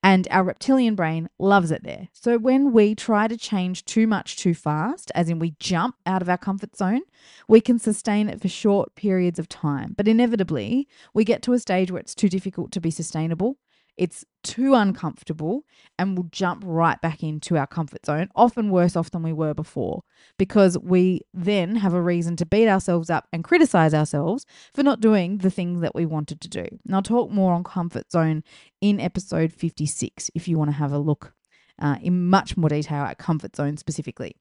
And 0.06 0.28
our 0.30 0.44
reptilian 0.44 0.96
brain 0.96 1.30
loves 1.40 1.72
it 1.72 1.84
there. 1.84 2.10
So, 2.12 2.38
when 2.38 2.74
we 2.74 2.94
try 2.94 3.30
to 3.30 3.38
change 3.38 3.86
too 3.86 4.06
much 4.06 4.36
too 4.36 4.54
fast, 4.54 5.12
as 5.16 5.30
in 5.30 5.40
we 5.40 5.56
jump 5.60 5.96
out 6.06 6.22
of 6.22 6.28
our 6.28 6.38
comfort 6.38 6.76
zone, 6.76 7.02
we 7.48 7.62
can 7.62 7.80
sustain 7.80 8.28
it 8.28 8.42
for 8.42 8.50
short 8.50 8.96
periods 8.96 9.40
of 9.40 9.48
time. 9.48 9.94
But 9.96 10.10
inevitably, 10.10 10.90
we 11.14 11.24
get 11.24 11.42
to 11.44 11.54
a 11.54 11.60
stage 11.60 11.90
where 11.90 12.02
it's 12.02 12.14
too 12.14 12.28
difficult 12.28 12.74
to 12.74 12.82
be 12.82 12.92
sustainable 12.92 13.58
it's 13.98 14.26
too 14.44 14.74
uncomfortable 14.74 15.64
and 15.98 16.18
we'll 16.18 16.28
jump 16.32 16.64
right 16.66 17.00
back 17.02 17.24
into 17.24 17.58
our 17.58 17.68
comfort 17.68 18.06
zone, 18.06 18.30
often 18.36 18.70
worse 18.70 18.96
off 18.96 19.12
than 19.12 19.24
we 19.24 19.34
were 19.34 19.54
before, 19.54 20.04
because 20.38 20.78
we 20.80 21.22
then 21.34 21.78
have 21.78 21.94
a 21.94 22.02
reason 22.02 22.36
to 22.38 22.46
beat 22.46 22.68
ourselves 22.68 23.10
up 23.10 23.28
and 23.32 23.44
criticize 23.44 23.94
ourselves 23.94 24.46
for 24.74 24.84
not 24.84 25.00
doing 25.00 25.38
the 25.38 25.52
things 25.52 25.82
that 25.82 25.96
we 25.96 26.06
wanted 26.06 26.42
to 26.42 26.50
do. 26.50 26.66
And 26.86 26.96
I'll 26.96 27.02
talk 27.02 27.30
more 27.30 27.54
on 27.54 27.64
comfort 27.64 28.12
zone 28.12 28.44
in 28.82 29.00
episode 29.00 29.54
56 29.54 30.32
if 30.36 30.48
you 30.48 30.58
want 30.58 30.72
to 30.72 30.78
have 30.78 30.92
a 30.92 31.00
look 31.00 31.34
uh, 31.80 31.98
in 32.02 32.30
much 32.30 32.58
more 32.58 32.70
detail 32.70 33.04
at 33.04 33.18
comfort 33.18 33.56
zone 33.56 33.78
specifically. 33.78 34.36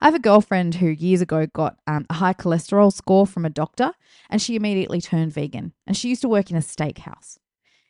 I 0.00 0.06
have 0.06 0.14
a 0.14 0.20
girlfriend 0.20 0.76
who 0.76 0.88
years 0.88 1.22
ago 1.22 1.46
got 1.46 1.78
um, 1.86 2.04
a 2.10 2.14
high 2.14 2.34
cholesterol 2.34 2.92
score 2.92 3.26
from 3.26 3.46
a 3.46 3.50
doctor 3.50 3.92
and 4.28 4.42
she 4.42 4.54
immediately 4.54 5.00
turned 5.00 5.32
vegan. 5.32 5.72
And 5.86 5.96
she 5.96 6.10
used 6.10 6.20
to 6.22 6.28
work 6.28 6.50
in 6.50 6.56
a 6.56 6.60
steakhouse. 6.60 7.38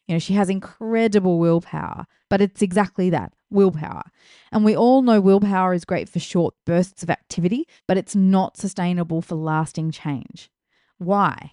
You 0.06 0.14
know, 0.14 0.18
she 0.20 0.34
has 0.34 0.48
incredible 0.48 1.38
willpower, 1.38 2.06
but 2.28 2.40
it's 2.40 2.62
exactly 2.62 3.10
that 3.10 3.32
willpower. 3.50 4.04
And 4.52 4.64
we 4.64 4.76
all 4.76 5.02
know 5.02 5.20
willpower 5.20 5.74
is 5.74 5.84
great 5.84 6.08
for 6.08 6.20
short 6.20 6.54
bursts 6.64 7.02
of 7.02 7.10
activity, 7.10 7.66
but 7.88 7.96
it's 7.96 8.14
not 8.14 8.56
sustainable 8.56 9.20
for 9.20 9.34
lasting 9.34 9.90
change. 9.90 10.50
Why? 10.98 11.52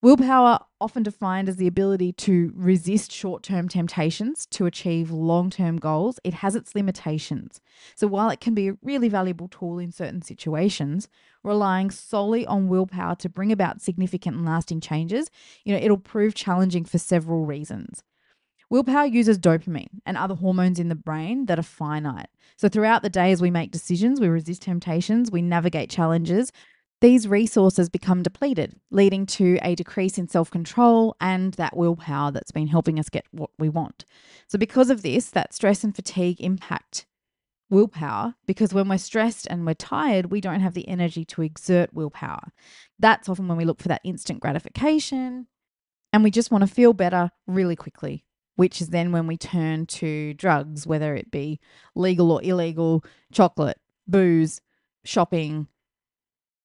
Willpower, 0.00 0.60
often 0.80 1.02
defined 1.02 1.48
as 1.48 1.56
the 1.56 1.66
ability 1.66 2.12
to 2.12 2.52
resist 2.54 3.10
short 3.10 3.42
term 3.42 3.68
temptations 3.68 4.46
to 4.46 4.64
achieve 4.64 5.10
long 5.10 5.50
term 5.50 5.76
goals, 5.76 6.20
it 6.22 6.34
has 6.34 6.54
its 6.54 6.76
limitations. 6.76 7.60
So, 7.96 8.06
while 8.06 8.30
it 8.30 8.38
can 8.38 8.54
be 8.54 8.68
a 8.68 8.76
really 8.80 9.08
valuable 9.08 9.48
tool 9.48 9.80
in 9.80 9.90
certain 9.90 10.22
situations, 10.22 11.08
relying 11.42 11.90
solely 11.90 12.46
on 12.46 12.68
willpower 12.68 13.16
to 13.16 13.28
bring 13.28 13.50
about 13.50 13.82
significant 13.82 14.36
and 14.36 14.46
lasting 14.46 14.80
changes, 14.80 15.32
you 15.64 15.72
know, 15.72 15.80
it'll 15.82 15.98
prove 15.98 16.32
challenging 16.32 16.84
for 16.84 16.98
several 16.98 17.44
reasons. 17.44 18.04
Willpower 18.70 19.06
uses 19.06 19.36
dopamine 19.36 19.98
and 20.06 20.16
other 20.16 20.36
hormones 20.36 20.78
in 20.78 20.90
the 20.90 20.94
brain 20.94 21.46
that 21.46 21.58
are 21.58 21.62
finite. 21.62 22.28
So, 22.56 22.68
throughout 22.68 23.02
the 23.02 23.10
day, 23.10 23.32
as 23.32 23.42
we 23.42 23.50
make 23.50 23.72
decisions, 23.72 24.20
we 24.20 24.28
resist 24.28 24.62
temptations, 24.62 25.32
we 25.32 25.42
navigate 25.42 25.90
challenges, 25.90 26.52
these 27.00 27.28
resources 27.28 27.88
become 27.88 28.22
depleted, 28.22 28.74
leading 28.90 29.24
to 29.26 29.58
a 29.62 29.74
decrease 29.74 30.18
in 30.18 30.28
self 30.28 30.50
control 30.50 31.16
and 31.20 31.54
that 31.54 31.76
willpower 31.76 32.30
that's 32.30 32.52
been 32.52 32.66
helping 32.66 32.98
us 32.98 33.08
get 33.08 33.24
what 33.30 33.50
we 33.58 33.68
want. 33.68 34.04
So, 34.46 34.58
because 34.58 34.90
of 34.90 35.02
this, 35.02 35.30
that 35.30 35.54
stress 35.54 35.84
and 35.84 35.94
fatigue 35.94 36.40
impact 36.40 37.06
willpower 37.70 38.34
because 38.46 38.72
when 38.72 38.88
we're 38.88 38.98
stressed 38.98 39.46
and 39.48 39.66
we're 39.66 39.74
tired, 39.74 40.30
we 40.30 40.40
don't 40.40 40.60
have 40.60 40.74
the 40.74 40.88
energy 40.88 41.24
to 41.26 41.42
exert 41.42 41.92
willpower. 41.92 42.52
That's 42.98 43.28
often 43.28 43.48
when 43.48 43.58
we 43.58 43.64
look 43.64 43.80
for 43.80 43.88
that 43.88 44.00
instant 44.04 44.40
gratification 44.40 45.46
and 46.12 46.24
we 46.24 46.30
just 46.30 46.50
want 46.50 46.62
to 46.62 46.74
feel 46.74 46.92
better 46.92 47.30
really 47.46 47.76
quickly, 47.76 48.24
which 48.56 48.80
is 48.80 48.88
then 48.88 49.12
when 49.12 49.26
we 49.26 49.36
turn 49.36 49.86
to 49.86 50.34
drugs, 50.34 50.86
whether 50.86 51.14
it 51.14 51.30
be 51.30 51.60
legal 51.94 52.32
or 52.32 52.42
illegal, 52.42 53.04
chocolate, 53.32 53.78
booze, 54.06 54.60
shopping, 55.04 55.68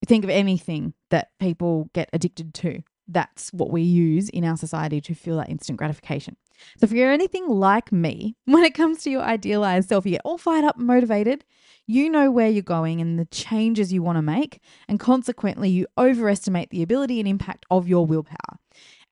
think 0.04 0.24
of 0.24 0.30
anything 0.30 0.94
that 1.10 1.30
people 1.38 1.90
get 1.92 2.10
addicted 2.12 2.54
to. 2.54 2.82
That's 3.06 3.52
what 3.52 3.70
we 3.70 3.82
use 3.82 4.28
in 4.30 4.44
our 4.44 4.56
society 4.56 5.00
to 5.02 5.14
feel 5.14 5.36
that 5.36 5.50
instant 5.50 5.78
gratification. 5.78 6.36
So, 6.78 6.84
if 6.84 6.92
you're 6.92 7.10
anything 7.10 7.48
like 7.48 7.92
me, 7.92 8.36
when 8.46 8.64
it 8.64 8.74
comes 8.74 9.02
to 9.02 9.10
your 9.10 9.22
idealized 9.22 9.88
self, 9.88 10.06
you 10.06 10.12
get 10.12 10.22
all 10.24 10.38
fired 10.38 10.64
up 10.64 10.78
motivated, 10.78 11.44
you 11.86 12.08
know 12.08 12.30
where 12.30 12.48
you're 12.48 12.62
going 12.62 13.00
and 13.00 13.18
the 13.18 13.26
changes 13.26 13.92
you 13.92 14.02
want 14.02 14.16
to 14.16 14.22
make, 14.22 14.60
and 14.88 14.98
consequently, 14.98 15.68
you 15.68 15.86
overestimate 15.98 16.70
the 16.70 16.82
ability 16.82 17.20
and 17.20 17.28
impact 17.28 17.66
of 17.70 17.88
your 17.88 18.06
willpower. 18.06 18.58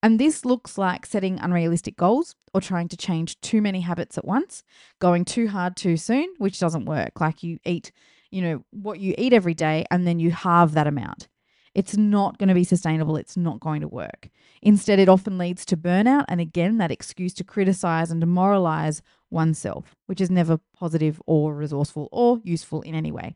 And 0.03 0.19
this 0.19 0.45
looks 0.45 0.77
like 0.77 1.07
setting 1.07 1.39
unrealistic 1.39 1.97
goals 1.97 2.35
or 2.53 2.61
trying 2.61 2.89
to 2.89 2.97
change 2.97 3.41
too 3.41 3.63
many 3.63 3.83
habits 3.83 4.19
at 4.19 4.25
once, 4.25 4.65
going 4.99 5.25
too 5.25 5.49
hard 5.49 5.77
too 5.77 5.97
soon, 5.97 6.27
which 6.39 6.59
doesn't 6.59 6.87
work. 6.87 7.21
Like 7.21 7.43
you 7.43 7.59
eat 7.65 7.93
you 8.33 8.43
know, 8.43 8.65
what 8.71 8.99
you 8.99 9.15
eat 9.19 9.33
every 9.33 9.55
day 9.55 9.85
and 9.91 10.07
then 10.07 10.19
you 10.19 10.31
halve 10.31 10.73
that 10.73 10.87
amount. 10.87 11.29
It's 11.75 11.97
not 11.97 12.39
going 12.39 12.49
to 12.49 12.55
be 12.55 12.65
sustainable. 12.65 13.17
It's 13.17 13.37
not 13.37 13.61
going 13.61 13.81
to 13.81 13.89
work. 13.89 14.29
Instead, 14.61 14.99
it 14.99 15.09
often 15.09 15.39
leads 15.39 15.65
to 15.67 15.77
burnout 15.77 16.25
and 16.29 16.41
again, 16.41 16.79
that 16.79 16.91
excuse 16.91 17.33
to 17.35 17.45
criticize 17.45 18.11
and 18.11 18.21
demoralize 18.21 19.01
oneself, 19.31 19.97
which 20.07 20.21
is 20.21 20.31
never 20.31 20.59
positive 20.75 21.21
or 21.27 21.55
resourceful 21.55 22.09
or 22.13 22.41
useful 22.45 22.83
in 22.83 22.95
any 22.95 23.11
way. 23.11 23.35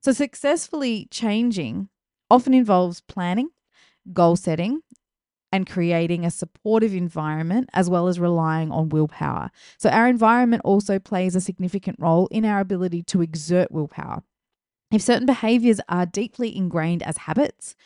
So, 0.00 0.12
successfully 0.12 1.08
changing 1.10 1.88
often 2.30 2.54
involves 2.54 3.00
planning, 3.00 3.48
goal 4.12 4.36
setting, 4.36 4.82
and 5.54 5.70
creating 5.70 6.24
a 6.24 6.32
supportive 6.32 6.92
environment 6.92 7.70
as 7.72 7.88
well 7.88 8.08
as 8.08 8.18
relying 8.18 8.72
on 8.72 8.88
willpower. 8.88 9.52
So, 9.78 9.88
our 9.88 10.08
environment 10.08 10.62
also 10.64 10.98
plays 10.98 11.36
a 11.36 11.40
significant 11.40 11.96
role 12.00 12.26
in 12.32 12.44
our 12.44 12.58
ability 12.58 13.04
to 13.04 13.22
exert 13.22 13.70
willpower. 13.70 14.24
If 14.90 15.00
certain 15.00 15.26
behaviors 15.26 15.80
are 15.88 16.06
deeply 16.06 16.56
ingrained 16.56 17.04
as 17.04 17.18
habits, 17.18 17.76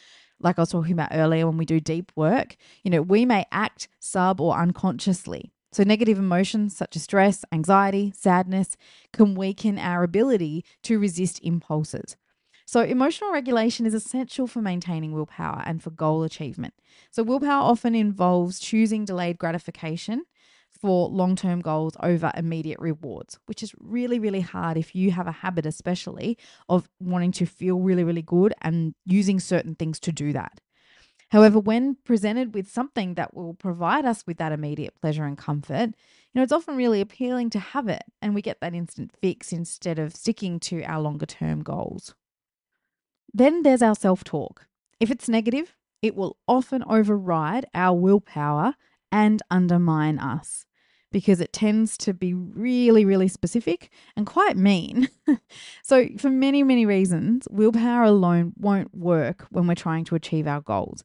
like 0.40 0.58
I 0.58 0.62
was 0.62 0.70
talking 0.70 0.94
about 0.94 1.10
earlier 1.12 1.46
when 1.46 1.58
we 1.58 1.66
do 1.66 1.78
deep 1.78 2.10
work, 2.16 2.56
you 2.82 2.90
know, 2.90 3.02
we 3.02 3.26
may 3.26 3.44
act 3.52 3.88
sub 3.98 4.40
or 4.40 4.56
unconsciously. 4.56 5.52
So, 5.70 5.82
negative 5.82 6.18
emotions 6.18 6.75
such 6.75 6.96
as 6.96 7.02
stress, 7.02 7.44
anxiety, 7.52 8.14
sadness 8.16 8.78
can 9.12 9.34
weaken 9.34 9.78
our 9.78 10.04
ability 10.04 10.64
to 10.84 10.98
resist 10.98 11.38
impulses. 11.42 12.16
So, 12.68 12.82
emotional 12.82 13.32
regulation 13.32 13.87
is 13.87 13.94
essential 13.94 14.46
for 14.46 14.60
maintaining 14.60 15.12
willpower 15.12 15.62
and 15.64 15.82
for 15.82 15.88
goal 15.88 16.22
achievement. 16.22 16.75
So, 17.10 17.22
willpower 17.22 17.62
often 17.62 17.94
involves 17.94 18.58
choosing 18.58 19.06
delayed 19.06 19.38
gratification 19.38 20.25
for 20.68 21.08
long 21.08 21.34
term 21.34 21.62
goals 21.62 21.96
over 22.02 22.30
immediate 22.37 22.78
rewards, 22.78 23.38
which 23.46 23.62
is 23.62 23.75
really, 23.78 24.18
really 24.18 24.42
hard 24.42 24.76
if 24.76 24.94
you 24.94 25.12
have 25.12 25.26
a 25.26 25.32
habit, 25.32 25.64
especially 25.64 26.37
of 26.68 26.90
wanting 27.00 27.32
to 27.32 27.46
feel 27.46 27.78
really, 27.80 28.04
really 28.04 28.20
good 28.20 28.52
and 28.60 28.94
using 29.06 29.40
certain 29.40 29.75
things 29.75 29.98
to 30.00 30.12
do 30.12 30.34
that. 30.34 30.60
However, 31.30 31.58
when 31.58 31.96
presented 32.04 32.54
with 32.54 32.70
something 32.70 33.14
that 33.14 33.34
will 33.34 33.54
provide 33.54 34.04
us 34.04 34.26
with 34.26 34.37
that 34.38 34.52
immediate 34.52 34.94
pleasure 35.00 35.25
and 35.25 35.38
comfort, 35.38 35.88
you 35.88 36.34
know, 36.34 36.42
it's 36.42 36.52
often 36.52 36.76
really 36.76 37.00
appealing 37.00 37.48
to 37.50 37.58
have 37.58 37.88
it 37.88 38.04
and 38.20 38.34
we 38.34 38.42
get 38.42 38.60
that 38.60 38.75
instant 38.75 39.12
fix 39.22 39.52
instead 39.52 39.98
of 39.98 40.14
sticking 40.14 40.60
to 40.60 40.82
our 40.84 41.00
longer 41.00 41.26
term 41.26 41.62
goals. 41.62 42.14
Then 43.32 43.62
there's 43.62 43.82
our 43.82 43.94
self 43.94 44.25
talk. 44.25 44.66
If 45.00 45.11
it's 45.11 45.28
negative, 45.28 45.76
it 46.02 46.14
will 46.14 46.37
often 46.47 46.85
override 46.85 47.66
our 47.75 47.97
willpower 47.97 48.75
and 49.11 49.42
undermine 49.50 50.18
us 50.18 50.66
because 51.11 51.40
it 51.40 51.52
tends 51.52 51.97
to 51.99 52.12
be 52.12 52.35
really, 52.35 53.04
really 53.04 53.28
specific 53.28 53.90
and 54.16 54.26
quite 54.26 54.56
mean. 54.56 55.08
so, 55.82 56.06
for 56.18 56.28
many, 56.28 56.62
many 56.62 56.85
reasons, 56.85 57.49
willpower 57.50 58.04
alone 58.04 58.52
won't 58.56 58.94
work 58.94 59.47
when 59.50 59.66
we're 59.66 59.75
trying 59.75 60.04
to 60.04 60.14
achieve 60.14 60.47
our 60.47 60.61
goals. 60.61 61.04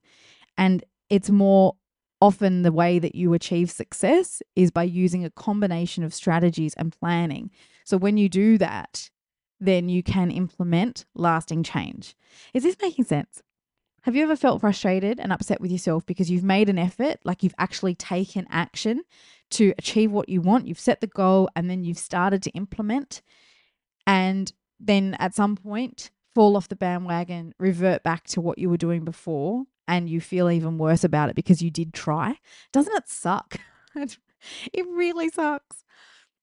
And 0.58 0.84
it's 1.10 1.30
more 1.30 1.76
often 2.22 2.62
the 2.62 2.72
way 2.72 3.00
that 3.00 3.16
you 3.16 3.34
achieve 3.34 3.70
success 3.70 4.42
is 4.56 4.72
by 4.72 4.84
using 4.84 5.26
a 5.26 5.30
combination 5.30 6.04
of 6.04 6.14
strategies 6.14 6.74
and 6.76 6.98
planning. 7.00 7.50
So, 7.86 7.98
when 7.98 8.18
you 8.18 8.30
do 8.30 8.58
that, 8.58 9.10
then 9.66 9.90
you 9.90 10.04
can 10.04 10.30
implement 10.30 11.06
lasting 11.16 11.64
change. 11.64 12.16
Is 12.54 12.64
this 12.64 12.78
making 12.82 13.06
sense? 13.06 13.42
Have 14.02 14.16
you 14.16 14.24
ever 14.24 14.36
felt 14.36 14.60
frustrated 14.60 15.20
and 15.20 15.32
upset 15.32 15.62
with 15.62 15.72
yourself 15.72 16.06
because 16.06 16.30
you've 16.30 16.44
made 16.44 16.68
an 16.68 16.78
effort, 16.78 17.20
like 17.24 17.42
you've 17.42 17.56
actually 17.58 17.96
taken 17.96 18.46
action 18.50 19.04
to 19.52 19.74
achieve 19.78 20.12
what 20.12 20.28
you 20.28 20.42
want? 20.42 20.68
You've 20.68 20.80
set 20.80 21.00
the 21.00 21.08
goal 21.08 21.50
and 21.56 21.70
then 21.70 21.86
you've 21.86 21.98
started 21.98 22.44
to 22.44 22.50
implement, 22.52 23.22
and 24.06 24.52
then 24.78 25.16
at 25.20 25.34
some 25.34 25.56
point, 25.56 26.12
fall 26.36 26.58
off 26.58 26.68
the 26.68 26.76
bandwagon, 26.76 27.54
revert 27.60 28.04
back 28.04 28.26
to 28.26 28.42
what 28.42 28.60
you 28.60 28.70
were 28.70 28.76
doing 28.76 29.06
before, 29.06 29.64
and 29.88 30.10
you 30.10 30.20
feel 30.20 30.50
even 30.50 30.78
worse 30.78 31.06
about 31.06 31.30
it 31.30 31.36
because 31.36 31.62
you 31.62 31.72
did 31.72 31.94
try. 31.94 32.38
Doesn't 32.74 32.96
it 32.96 33.08
suck? 33.08 33.56
it 33.96 34.86
really 34.90 35.30
sucks. 35.30 35.86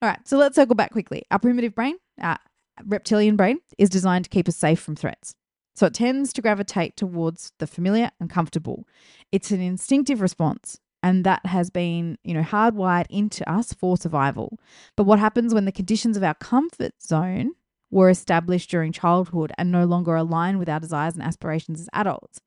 All 0.01 0.09
right, 0.09 0.27
so 0.27 0.39
let's 0.39 0.57
circle 0.57 0.75
back 0.75 0.93
quickly. 0.93 1.25
Our 1.31 1.39
primitive 1.39 1.75
brain, 1.75 1.97
our 2.19 2.39
reptilian 2.87 3.37
brain, 3.37 3.59
is 3.79 3.91
designed 3.91 4.25
to 4.25 4.31
keep 4.31 4.49
us 4.49 4.57
safe 4.57 4.81
from 4.81 4.97
threats. 4.97 5.35
So 5.75 5.87
it 5.87 5.95
tends 5.95 6.33
to 6.35 6.43
gravitate 6.43 6.97
towards 6.97 7.53
the 7.59 7.67
familiar 7.67 8.11
and 8.21 8.29
comfortable. 8.29 8.87
It's 9.33 9.51
an 9.51 9.61
instinctive 9.61 10.21
response 10.21 10.79
and 11.03 11.25
that 11.25 11.45
has 11.47 11.71
been, 11.71 12.19
you 12.23 12.35
know, 12.35 12.43
hardwired 12.43 13.07
into 13.09 13.49
us 13.51 13.73
for 13.73 13.97
survival. 13.97 14.59
But 14.97 15.05
what 15.05 15.19
happens 15.19 15.55
when 15.55 15.65
the 15.65 15.73
conditions 15.73 16.17
of 16.17 16.23
our 16.23 16.35
comfort 16.35 16.93
zone 17.03 17.53
were 17.91 18.11
established 18.11 18.71
during 18.71 18.93
childhood 18.93 19.53
and 19.57 19.73
no 19.73 19.85
longer 19.85 20.15
align 20.15 20.59
with 20.59 20.69
our 20.69 20.81
desires 20.81 21.15
and 21.15 21.23
aspirations 21.23 21.81
as 21.81 21.89
adults? 21.93 22.41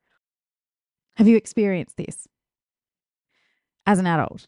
Have 1.16 1.28
you 1.28 1.36
experienced 1.36 1.96
this 1.96 2.28
as 3.86 3.98
an 3.98 4.06
adult? 4.06 4.46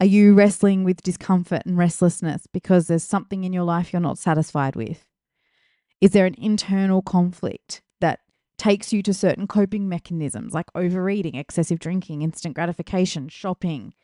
Are 0.00 0.06
you 0.06 0.34
wrestling 0.34 0.82
with 0.82 1.02
discomfort 1.02 1.62
and 1.64 1.78
restlessness 1.78 2.48
because 2.52 2.88
there's 2.88 3.04
something 3.04 3.44
in 3.44 3.52
your 3.52 3.62
life 3.62 3.92
you're 3.92 4.00
not 4.00 4.18
satisfied 4.18 4.74
with? 4.74 5.06
Is 6.00 6.10
there 6.10 6.26
an 6.26 6.34
internal 6.36 7.00
conflict 7.00 7.80
that 8.00 8.20
takes 8.58 8.92
you 8.92 9.02
to 9.04 9.14
certain 9.14 9.46
coping 9.46 9.88
mechanisms 9.88 10.52
like 10.52 10.66
overeating, 10.74 11.36
excessive 11.36 11.78
drinking, 11.78 12.22
instant 12.22 12.56
gratification, 12.56 13.28
shopping? 13.28 13.94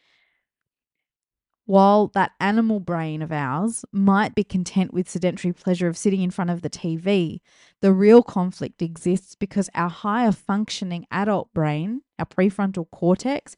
While 1.66 2.08
that 2.14 2.32
animal 2.40 2.80
brain 2.80 3.20
of 3.20 3.32
ours 3.32 3.84
might 3.92 4.34
be 4.34 4.44
content 4.44 4.94
with 4.94 5.10
sedentary 5.10 5.52
pleasure 5.52 5.88
of 5.88 5.96
sitting 5.96 6.22
in 6.22 6.30
front 6.30 6.50
of 6.50 6.62
the 6.62 6.70
TV, 6.70 7.40
the 7.80 7.92
real 7.92 8.22
conflict 8.22 8.80
exists 8.80 9.34
because 9.34 9.68
our 9.74 9.90
higher 9.90 10.32
functioning 10.32 11.06
adult 11.10 11.52
brain, 11.52 12.02
our 12.18 12.26
prefrontal 12.26 12.90
cortex, 12.90 13.56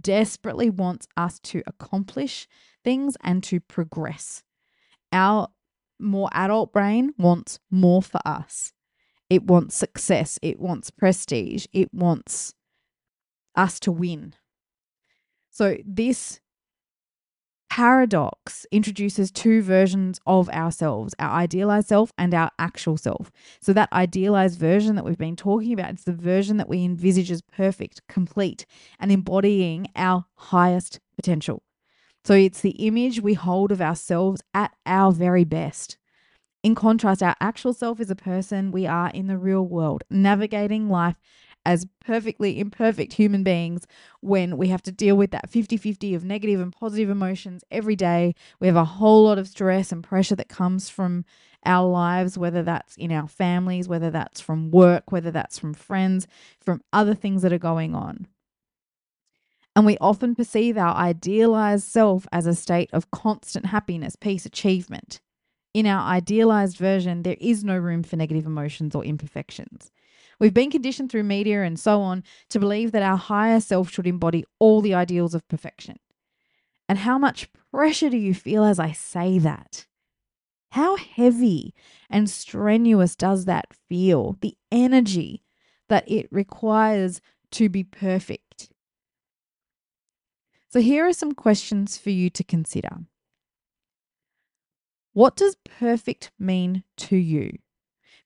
desperately 0.00 0.70
wants 0.70 1.06
us 1.16 1.38
to 1.40 1.62
accomplish 1.66 2.48
things 2.84 3.16
and 3.22 3.42
to 3.44 3.60
progress. 3.60 4.42
Our 5.12 5.48
more 5.98 6.28
adult 6.32 6.72
brain 6.72 7.14
wants 7.18 7.58
more 7.70 8.02
for 8.02 8.20
us. 8.24 8.72
It 9.28 9.44
wants 9.44 9.74
success, 9.74 10.38
it 10.42 10.60
wants 10.60 10.90
prestige, 10.90 11.66
it 11.72 11.92
wants 11.92 12.54
us 13.56 13.80
to 13.80 13.92
win. 13.92 14.34
So, 15.50 15.78
this 15.84 16.40
paradox 17.70 18.66
introduces 18.70 19.30
two 19.30 19.62
versions 19.62 20.20
of 20.26 20.48
ourselves 20.50 21.14
our 21.18 21.30
idealized 21.30 21.88
self 21.88 22.12
and 22.16 22.32
our 22.34 22.50
actual 22.58 22.96
self. 22.96 23.30
So, 23.60 23.72
that 23.72 23.92
idealized 23.92 24.58
version 24.58 24.96
that 24.96 25.04
we've 25.04 25.18
been 25.18 25.36
talking 25.36 25.72
about, 25.72 25.90
it's 25.90 26.04
the 26.04 26.12
version 26.12 26.56
that 26.56 26.68
we 26.68 26.84
envisage 26.84 27.30
as 27.30 27.42
perfect, 27.42 28.00
complete, 28.08 28.66
and 28.98 29.12
embodying 29.12 29.88
our 29.96 30.26
highest 30.36 31.00
potential. 31.16 31.62
So 32.26 32.34
it's 32.34 32.60
the 32.60 32.70
image 32.70 33.20
we 33.20 33.34
hold 33.34 33.70
of 33.70 33.80
ourselves 33.80 34.42
at 34.52 34.74
our 34.84 35.12
very 35.12 35.44
best. 35.44 35.96
In 36.64 36.74
contrast, 36.74 37.22
our 37.22 37.36
actual 37.40 37.72
self 37.72 38.00
is 38.00 38.10
a 38.10 38.16
person 38.16 38.72
we 38.72 38.84
are 38.84 39.10
in 39.10 39.28
the 39.28 39.38
real 39.38 39.64
world, 39.64 40.02
navigating 40.10 40.88
life 40.88 41.20
as 41.66 41.84
perfectly 42.00 42.58
imperfect 42.60 43.12
human 43.12 43.42
beings 43.42 43.86
when 44.20 44.56
we 44.56 44.68
have 44.68 44.82
to 44.82 44.92
deal 44.92 45.16
with 45.16 45.32
that 45.32 45.50
50 45.50 45.76
50 45.76 46.14
of 46.14 46.24
negative 46.24 46.60
and 46.60 46.72
positive 46.72 47.10
emotions 47.10 47.64
every 47.70 47.96
day. 47.96 48.34
We 48.60 48.68
have 48.68 48.76
a 48.76 48.84
whole 48.84 49.24
lot 49.24 49.38
of 49.38 49.48
stress 49.48 49.90
and 49.90 50.02
pressure 50.02 50.36
that 50.36 50.48
comes 50.48 50.88
from 50.88 51.24
our 51.64 51.86
lives, 51.88 52.38
whether 52.38 52.62
that's 52.62 52.96
in 52.96 53.10
our 53.10 53.26
families, 53.26 53.88
whether 53.88 54.10
that's 54.10 54.40
from 54.40 54.70
work, 54.70 55.10
whether 55.10 55.32
that's 55.32 55.58
from 55.58 55.74
friends, 55.74 56.28
from 56.60 56.82
other 56.92 57.14
things 57.14 57.42
that 57.42 57.52
are 57.52 57.58
going 57.58 57.96
on. 57.96 58.28
And 59.74 59.84
we 59.84 59.98
often 59.98 60.36
perceive 60.36 60.78
our 60.78 60.94
idealized 60.94 61.84
self 61.84 62.28
as 62.32 62.46
a 62.46 62.54
state 62.54 62.88
of 62.92 63.10
constant 63.10 63.66
happiness, 63.66 64.14
peace, 64.16 64.46
achievement. 64.46 65.20
In 65.74 65.84
our 65.84 66.08
idealized 66.08 66.78
version, 66.78 67.24
there 67.24 67.36
is 67.40 67.64
no 67.64 67.76
room 67.76 68.04
for 68.04 68.16
negative 68.16 68.46
emotions 68.46 68.94
or 68.94 69.04
imperfections. 69.04 69.90
We've 70.38 70.54
been 70.54 70.70
conditioned 70.70 71.10
through 71.10 71.22
media 71.22 71.62
and 71.62 71.78
so 71.78 72.00
on 72.02 72.22
to 72.50 72.60
believe 72.60 72.92
that 72.92 73.02
our 73.02 73.16
higher 73.16 73.60
self 73.60 73.90
should 73.90 74.06
embody 74.06 74.44
all 74.58 74.80
the 74.80 74.94
ideals 74.94 75.34
of 75.34 75.48
perfection. 75.48 75.98
And 76.88 76.98
how 76.98 77.18
much 77.18 77.48
pressure 77.72 78.10
do 78.10 78.16
you 78.16 78.34
feel 78.34 78.64
as 78.64 78.78
I 78.78 78.92
say 78.92 79.38
that? 79.38 79.86
How 80.70 80.96
heavy 80.96 81.74
and 82.10 82.28
strenuous 82.28 83.16
does 83.16 83.46
that 83.46 83.66
feel? 83.88 84.36
The 84.40 84.56
energy 84.70 85.42
that 85.88 86.04
it 86.10 86.28
requires 86.30 87.20
to 87.52 87.68
be 87.68 87.82
perfect. 87.82 88.68
So, 90.68 90.80
here 90.80 91.06
are 91.06 91.12
some 91.12 91.32
questions 91.32 91.96
for 91.96 92.10
you 92.10 92.28
to 92.30 92.44
consider. 92.44 92.90
What 95.14 95.36
does 95.36 95.56
perfect 95.64 96.30
mean 96.38 96.84
to 96.98 97.16
you? 97.16 97.58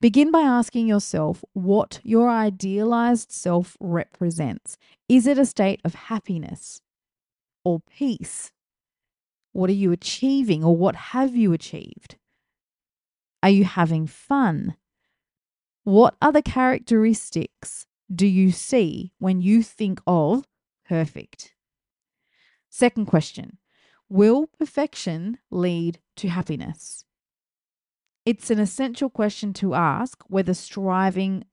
Begin 0.00 0.30
by 0.30 0.40
asking 0.40 0.86
yourself 0.86 1.44
what 1.52 2.00
your 2.02 2.30
idealized 2.30 3.30
self 3.30 3.76
represents. 3.80 4.78
Is 5.10 5.26
it 5.26 5.36
a 5.36 5.44
state 5.44 5.80
of 5.84 5.94
happiness 5.94 6.80
or 7.64 7.80
peace? 7.80 8.50
What 9.52 9.68
are 9.68 9.74
you 9.74 9.92
achieving 9.92 10.64
or 10.64 10.74
what 10.74 10.96
have 10.96 11.36
you 11.36 11.52
achieved? 11.52 12.16
Are 13.42 13.50
you 13.50 13.64
having 13.64 14.06
fun? 14.06 14.76
What 15.84 16.16
other 16.22 16.40
characteristics 16.40 17.86
do 18.14 18.26
you 18.26 18.52
see 18.52 19.12
when 19.18 19.42
you 19.42 19.62
think 19.62 20.00
of 20.06 20.46
perfect? 20.88 21.54
Second 22.70 23.04
question 23.04 23.58
Will 24.08 24.46
perfection 24.46 25.38
lead 25.50 25.98
to 26.16 26.28
happiness? 26.28 27.04
It's 28.26 28.50
an 28.50 28.58
essential 28.58 29.10
question 29.10 29.52
to 29.54 29.74
ask 29.74 30.22
whether 30.28 30.54
striving 30.54 31.44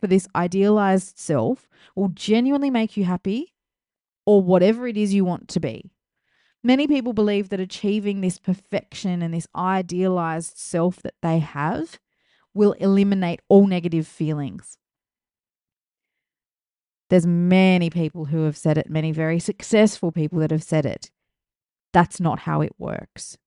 for 0.00 0.06
this 0.06 0.28
idealized 0.34 1.18
self 1.18 1.68
will 1.94 2.08
genuinely 2.08 2.70
make 2.70 2.96
you 2.96 3.04
happy 3.04 3.54
or 4.26 4.42
whatever 4.42 4.86
it 4.86 4.96
is 4.96 5.14
you 5.14 5.24
want 5.24 5.48
to 5.48 5.60
be. 5.60 5.90
Many 6.62 6.86
people 6.86 7.12
believe 7.12 7.50
that 7.50 7.60
achieving 7.60 8.20
this 8.20 8.38
perfection 8.38 9.22
and 9.22 9.32
this 9.32 9.46
idealized 9.54 10.58
self 10.58 10.96
that 11.02 11.14
they 11.22 11.38
have 11.38 11.98
will 12.52 12.72
eliminate 12.72 13.40
all 13.48 13.66
negative 13.66 14.06
feelings. 14.06 14.76
There's 17.10 17.26
many 17.26 17.88
people 17.90 18.26
who 18.26 18.44
have 18.44 18.56
said 18.56 18.76
it, 18.76 18.90
many 18.90 19.12
very 19.12 19.38
successful 19.38 20.12
people 20.12 20.40
that 20.40 20.50
have 20.50 20.62
said 20.62 20.84
it. 20.84 21.10
That's 21.92 22.20
not 22.20 22.40
how 22.40 22.60
it 22.60 22.74
works. 22.76 23.38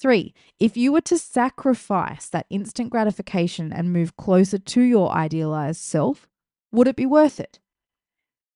Three, 0.00 0.34
if 0.58 0.76
you 0.76 0.92
were 0.92 1.00
to 1.02 1.18
sacrifice 1.18 2.28
that 2.28 2.46
instant 2.50 2.90
gratification 2.90 3.72
and 3.72 3.92
move 3.92 4.16
closer 4.16 4.58
to 4.58 4.80
your 4.80 5.10
idealized 5.12 5.80
self, 5.80 6.28
would 6.72 6.88
it 6.88 6.96
be 6.96 7.06
worth 7.06 7.38
it? 7.38 7.60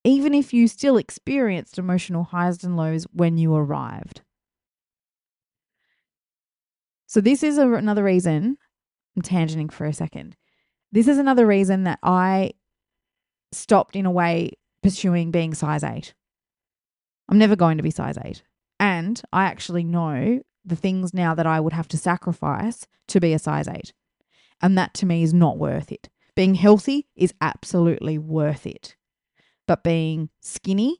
Even 0.04 0.34
if 0.34 0.52
you 0.52 0.68
still 0.68 0.96
experienced 0.96 1.78
emotional 1.78 2.24
highs 2.24 2.64
and 2.64 2.76
lows 2.76 3.06
when 3.12 3.38
you 3.38 3.54
arrived. 3.54 4.22
So, 7.06 7.20
this 7.20 7.42
is 7.42 7.56
a, 7.56 7.72
another 7.72 8.04
reason, 8.04 8.58
I'm 9.16 9.22
tangenting 9.22 9.72
for 9.72 9.86
a 9.86 9.92
second. 9.92 10.36
This 10.92 11.08
is 11.08 11.18
another 11.18 11.46
reason 11.46 11.84
that 11.84 11.98
I 12.02 12.52
stopped 13.52 13.96
in 13.96 14.06
a 14.06 14.10
way 14.10 14.52
pursuing 14.82 15.30
being 15.30 15.54
size 15.54 15.84
eight. 15.84 16.14
I'm 17.28 17.38
never 17.38 17.56
going 17.56 17.76
to 17.76 17.82
be 17.82 17.90
size 17.90 18.18
eight. 18.24 18.42
And 18.80 19.20
I 19.32 19.44
actually 19.44 19.84
know 19.84 20.40
the 20.68 20.76
things 20.76 21.14
now 21.14 21.34
that 21.34 21.46
I 21.46 21.60
would 21.60 21.72
have 21.72 21.88
to 21.88 21.96
sacrifice 21.96 22.86
to 23.08 23.20
be 23.20 23.32
a 23.32 23.38
size 23.38 23.68
eight. 23.68 23.92
And 24.60 24.76
that 24.76 24.94
to 24.94 25.06
me 25.06 25.22
is 25.22 25.34
not 25.34 25.58
worth 25.58 25.92
it. 25.92 26.08
Being 26.34 26.54
healthy 26.54 27.08
is 27.16 27.34
absolutely 27.40 28.18
worth 28.18 28.66
it. 28.66 28.96
But 29.66 29.82
being 29.82 30.30
skinny 30.40 30.98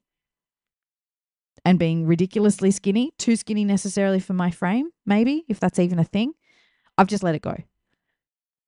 and 1.64 1.78
being 1.78 2.07
ridiculously 2.07 2.70
skinny, 2.70 3.12
too 3.18 3.37
skinny 3.37 3.64
necessarily 3.64 4.20
for 4.20 4.33
my 4.33 4.50
frame, 4.50 4.90
maybe, 5.07 5.44
if 5.48 5.59
that's 5.61 5.78
even 5.78 5.98
a 5.98 6.04
thing, 6.04 6.33
I've 6.96 7.07
just 7.07 7.22
let 7.22 7.35
it 7.35 7.42
go. 7.42 7.57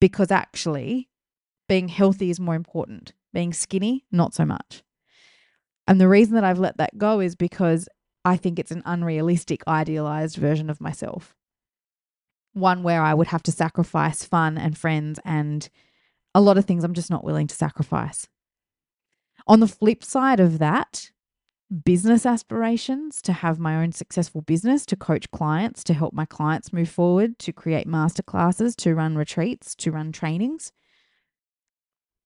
Because 0.00 0.30
actually, 0.30 1.08
being 1.68 1.88
healthy 1.88 2.30
is 2.30 2.40
more 2.40 2.54
important. 2.54 3.12
Being 3.32 3.52
skinny, 3.52 4.04
not 4.10 4.34
so 4.34 4.44
much. 4.44 4.82
And 5.86 6.00
the 6.00 6.08
reason 6.08 6.34
that 6.34 6.44
I've 6.44 6.58
let 6.58 6.78
that 6.78 6.98
go 6.98 7.20
is 7.20 7.34
because 7.34 7.88
I 8.24 8.36
think 8.36 8.58
it's 8.58 8.70
an 8.70 8.82
unrealistic, 8.84 9.62
idealized 9.66 10.36
version 10.36 10.70
of 10.70 10.80
myself. 10.80 11.34
One 12.52 12.82
where 12.82 13.02
I 13.02 13.14
would 13.14 13.28
have 13.28 13.42
to 13.44 13.52
sacrifice 13.52 14.24
fun 14.24 14.58
and 14.58 14.76
friends 14.76 15.20
and 15.24 15.68
a 16.34 16.40
lot 16.40 16.58
of 16.58 16.64
things 16.64 16.84
I'm 16.84 16.94
just 16.94 17.10
not 17.10 17.24
willing 17.24 17.46
to 17.46 17.54
sacrifice. 17.54 18.28
On 19.46 19.60
the 19.60 19.66
flip 19.66 20.04
side 20.04 20.40
of 20.40 20.58
that, 20.58 21.10
business 21.84 22.26
aspirations 22.26 23.22
to 23.22 23.32
have 23.32 23.58
my 23.58 23.80
own 23.82 23.92
successful 23.92 24.42
business, 24.42 24.84
to 24.86 24.96
coach 24.96 25.30
clients, 25.30 25.84
to 25.84 25.94
help 25.94 26.12
my 26.12 26.24
clients 26.24 26.72
move 26.72 26.88
forward, 26.88 27.38
to 27.38 27.52
create 27.52 27.86
masterclasses, 27.86 28.74
to 28.76 28.94
run 28.94 29.16
retreats, 29.16 29.74
to 29.76 29.92
run 29.92 30.12
trainings. 30.12 30.72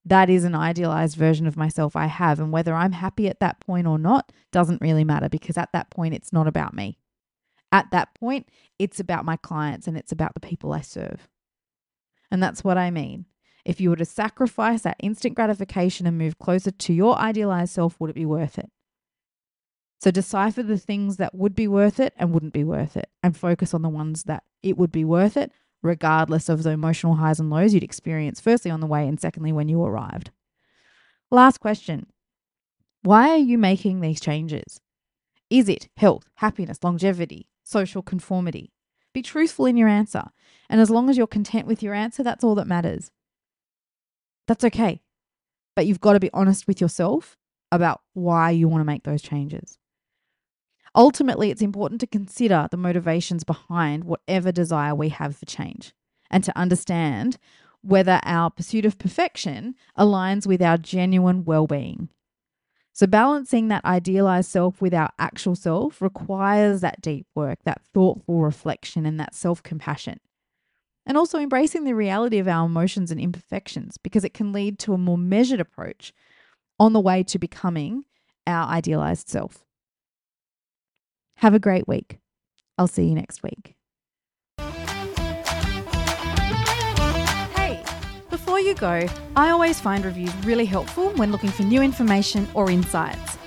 That 0.04 0.28
is 0.28 0.44
an 0.44 0.54
idealized 0.54 1.16
version 1.16 1.46
of 1.46 1.56
myself 1.56 1.96
I 1.96 2.06
have. 2.06 2.38
And 2.38 2.52
whether 2.52 2.74
I'm 2.74 2.92
happy 2.92 3.28
at 3.28 3.40
that 3.40 3.60
point 3.60 3.86
or 3.86 3.98
not 3.98 4.32
doesn't 4.52 4.82
really 4.82 5.04
matter 5.04 5.28
because 5.28 5.56
at 5.56 5.72
that 5.72 5.90
point, 5.90 6.14
it's 6.14 6.32
not 6.32 6.46
about 6.46 6.74
me. 6.74 6.98
At 7.72 7.90
that 7.90 8.14
point, 8.14 8.48
it's 8.78 9.00
about 9.00 9.24
my 9.24 9.36
clients 9.36 9.86
and 9.86 9.96
it's 9.96 10.12
about 10.12 10.34
the 10.34 10.40
people 10.40 10.72
I 10.72 10.82
serve. 10.82 11.28
And 12.30 12.42
that's 12.42 12.62
what 12.62 12.78
I 12.78 12.90
mean. 12.90 13.26
If 13.64 13.80
you 13.80 13.88
were 13.88 13.96
to 13.96 14.04
sacrifice 14.04 14.82
that 14.82 14.98
instant 15.00 15.34
gratification 15.34 16.06
and 16.06 16.18
move 16.18 16.38
closer 16.38 16.70
to 16.70 16.92
your 16.92 17.18
idealized 17.18 17.72
self, 17.72 17.98
would 17.98 18.10
it 18.10 18.16
be 18.16 18.26
worth 18.26 18.58
it? 18.58 18.70
So 20.00 20.10
decipher 20.10 20.62
the 20.62 20.76
things 20.76 21.16
that 21.16 21.34
would 21.34 21.54
be 21.54 21.66
worth 21.66 21.98
it 21.98 22.12
and 22.18 22.30
wouldn't 22.30 22.52
be 22.52 22.64
worth 22.64 22.94
it, 22.96 23.08
and 23.22 23.34
focus 23.34 23.72
on 23.72 23.80
the 23.80 23.88
ones 23.88 24.24
that 24.24 24.44
it 24.62 24.76
would 24.76 24.92
be 24.92 25.04
worth 25.04 25.38
it, 25.38 25.50
regardless 25.84 26.48
of 26.48 26.62
the 26.62 26.70
emotional 26.70 27.16
highs 27.16 27.38
and 27.38 27.50
lows 27.50 27.74
you'd 27.74 27.84
experience, 27.84 28.40
firstly 28.40 28.70
on 28.70 28.80
the 28.80 28.86
way, 28.86 29.06
and 29.06 29.20
secondly 29.20 29.52
when 29.52 29.68
you 29.68 29.84
arrived. 29.84 30.30
Last 31.30 31.58
question 31.60 32.06
Why 33.02 33.30
are 33.30 33.36
you 33.36 33.58
making 33.58 34.00
these 34.00 34.20
changes? 34.20 34.80
Is 35.50 35.68
it 35.68 35.88
health, 35.96 36.30
happiness, 36.36 36.78
longevity, 36.82 37.48
social 37.62 38.02
conformity? 38.02 38.72
Be 39.12 39.22
truthful 39.22 39.66
in 39.66 39.76
your 39.76 39.88
answer. 39.88 40.24
And 40.68 40.80
as 40.80 40.90
long 40.90 41.08
as 41.08 41.16
you're 41.16 41.28
content 41.28 41.68
with 41.68 41.82
your 41.82 41.94
answer, 41.94 42.24
that's 42.24 42.42
all 42.42 42.56
that 42.56 42.66
matters. 42.66 43.12
That's 44.48 44.64
okay. 44.64 45.02
But 45.76 45.86
you've 45.86 46.00
got 46.00 46.14
to 46.14 46.20
be 46.20 46.30
honest 46.32 46.66
with 46.66 46.80
yourself 46.80 47.36
about 47.70 48.00
why 48.14 48.50
you 48.50 48.68
want 48.68 48.80
to 48.80 48.86
make 48.86 49.04
those 49.04 49.22
changes. 49.22 49.78
Ultimately, 50.96 51.50
it's 51.50 51.62
important 51.62 52.00
to 52.00 52.06
consider 52.06 52.68
the 52.70 52.76
motivations 52.76 53.42
behind 53.42 54.04
whatever 54.04 54.52
desire 54.52 54.94
we 54.94 55.08
have 55.08 55.36
for 55.36 55.46
change 55.46 55.92
and 56.30 56.44
to 56.44 56.56
understand 56.56 57.36
whether 57.82 58.20
our 58.22 58.50
pursuit 58.50 58.84
of 58.84 58.98
perfection 58.98 59.74
aligns 59.98 60.46
with 60.46 60.62
our 60.62 60.78
genuine 60.78 61.44
well 61.44 61.66
being. 61.66 62.08
So, 62.92 63.08
balancing 63.08 63.68
that 63.68 63.84
idealized 63.84 64.50
self 64.50 64.80
with 64.80 64.94
our 64.94 65.10
actual 65.18 65.56
self 65.56 66.00
requires 66.00 66.80
that 66.82 67.00
deep 67.00 67.26
work, 67.34 67.58
that 67.64 67.82
thoughtful 67.92 68.40
reflection, 68.40 69.04
and 69.04 69.18
that 69.18 69.34
self 69.34 69.62
compassion. 69.64 70.20
And 71.04 71.18
also 71.18 71.38
embracing 71.38 71.84
the 71.84 71.94
reality 71.94 72.38
of 72.38 72.48
our 72.48 72.64
emotions 72.64 73.10
and 73.10 73.20
imperfections 73.20 73.98
because 73.98 74.24
it 74.24 74.32
can 74.32 74.52
lead 74.52 74.78
to 74.78 74.94
a 74.94 74.98
more 74.98 75.18
measured 75.18 75.60
approach 75.60 76.12
on 76.78 76.92
the 76.92 77.00
way 77.00 77.24
to 77.24 77.38
becoming 77.38 78.04
our 78.46 78.68
idealized 78.68 79.28
self. 79.28 79.64
Have 81.36 81.54
a 81.54 81.58
great 81.58 81.86
week. 81.86 82.18
I'll 82.78 82.88
see 82.88 83.04
you 83.06 83.14
next 83.14 83.42
week. 83.42 83.74
Hey, 87.54 87.82
before 88.30 88.60
you 88.60 88.74
go, 88.74 89.06
I 89.36 89.50
always 89.50 89.80
find 89.80 90.04
reviews 90.04 90.34
really 90.44 90.64
helpful 90.64 91.10
when 91.12 91.32
looking 91.32 91.50
for 91.50 91.62
new 91.62 91.82
information 91.82 92.48
or 92.54 92.70
insights. 92.70 93.38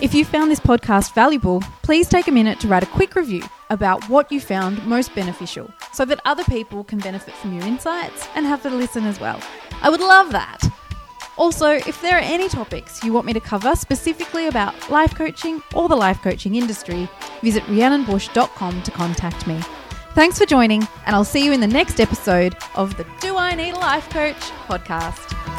If 0.00 0.14
you 0.14 0.24
found 0.24 0.50
this 0.50 0.60
podcast 0.60 1.14
valuable, 1.14 1.60
please 1.82 2.08
take 2.08 2.28
a 2.28 2.32
minute 2.32 2.60
to 2.60 2.68
write 2.68 2.82
a 2.82 2.86
quick 2.86 3.14
review 3.14 3.42
about 3.70 4.08
what 4.08 4.30
you 4.30 4.40
found 4.40 4.84
most 4.86 5.14
beneficial 5.14 5.70
so 5.92 6.04
that 6.04 6.20
other 6.24 6.44
people 6.44 6.84
can 6.84 6.98
benefit 7.00 7.34
from 7.34 7.52
your 7.52 7.64
insights 7.66 8.28
and 8.34 8.46
have 8.46 8.64
a 8.64 8.70
listen 8.70 9.04
as 9.04 9.18
well. 9.20 9.40
I 9.82 9.90
would 9.90 10.00
love 10.00 10.32
that. 10.32 10.62
Also, 11.38 11.68
if 11.70 12.02
there 12.02 12.16
are 12.16 12.20
any 12.20 12.48
topics 12.48 13.02
you 13.04 13.12
want 13.12 13.24
me 13.24 13.32
to 13.32 13.40
cover 13.40 13.76
specifically 13.76 14.48
about 14.48 14.90
life 14.90 15.14
coaching 15.14 15.62
or 15.72 15.88
the 15.88 15.96
life 15.96 16.20
coaching 16.20 16.56
industry, 16.56 17.08
visit 17.42 17.62
rhiannonbush.com 17.64 18.82
to 18.82 18.90
contact 18.90 19.46
me. 19.46 19.60
Thanks 20.14 20.36
for 20.36 20.46
joining, 20.46 20.82
and 21.06 21.14
I'll 21.14 21.24
see 21.24 21.44
you 21.44 21.52
in 21.52 21.60
the 21.60 21.66
next 21.66 22.00
episode 22.00 22.56
of 22.74 22.96
the 22.96 23.06
Do 23.20 23.36
I 23.36 23.54
Need 23.54 23.74
a 23.74 23.78
Life 23.78 24.10
Coach 24.10 24.40
podcast. 24.66 25.57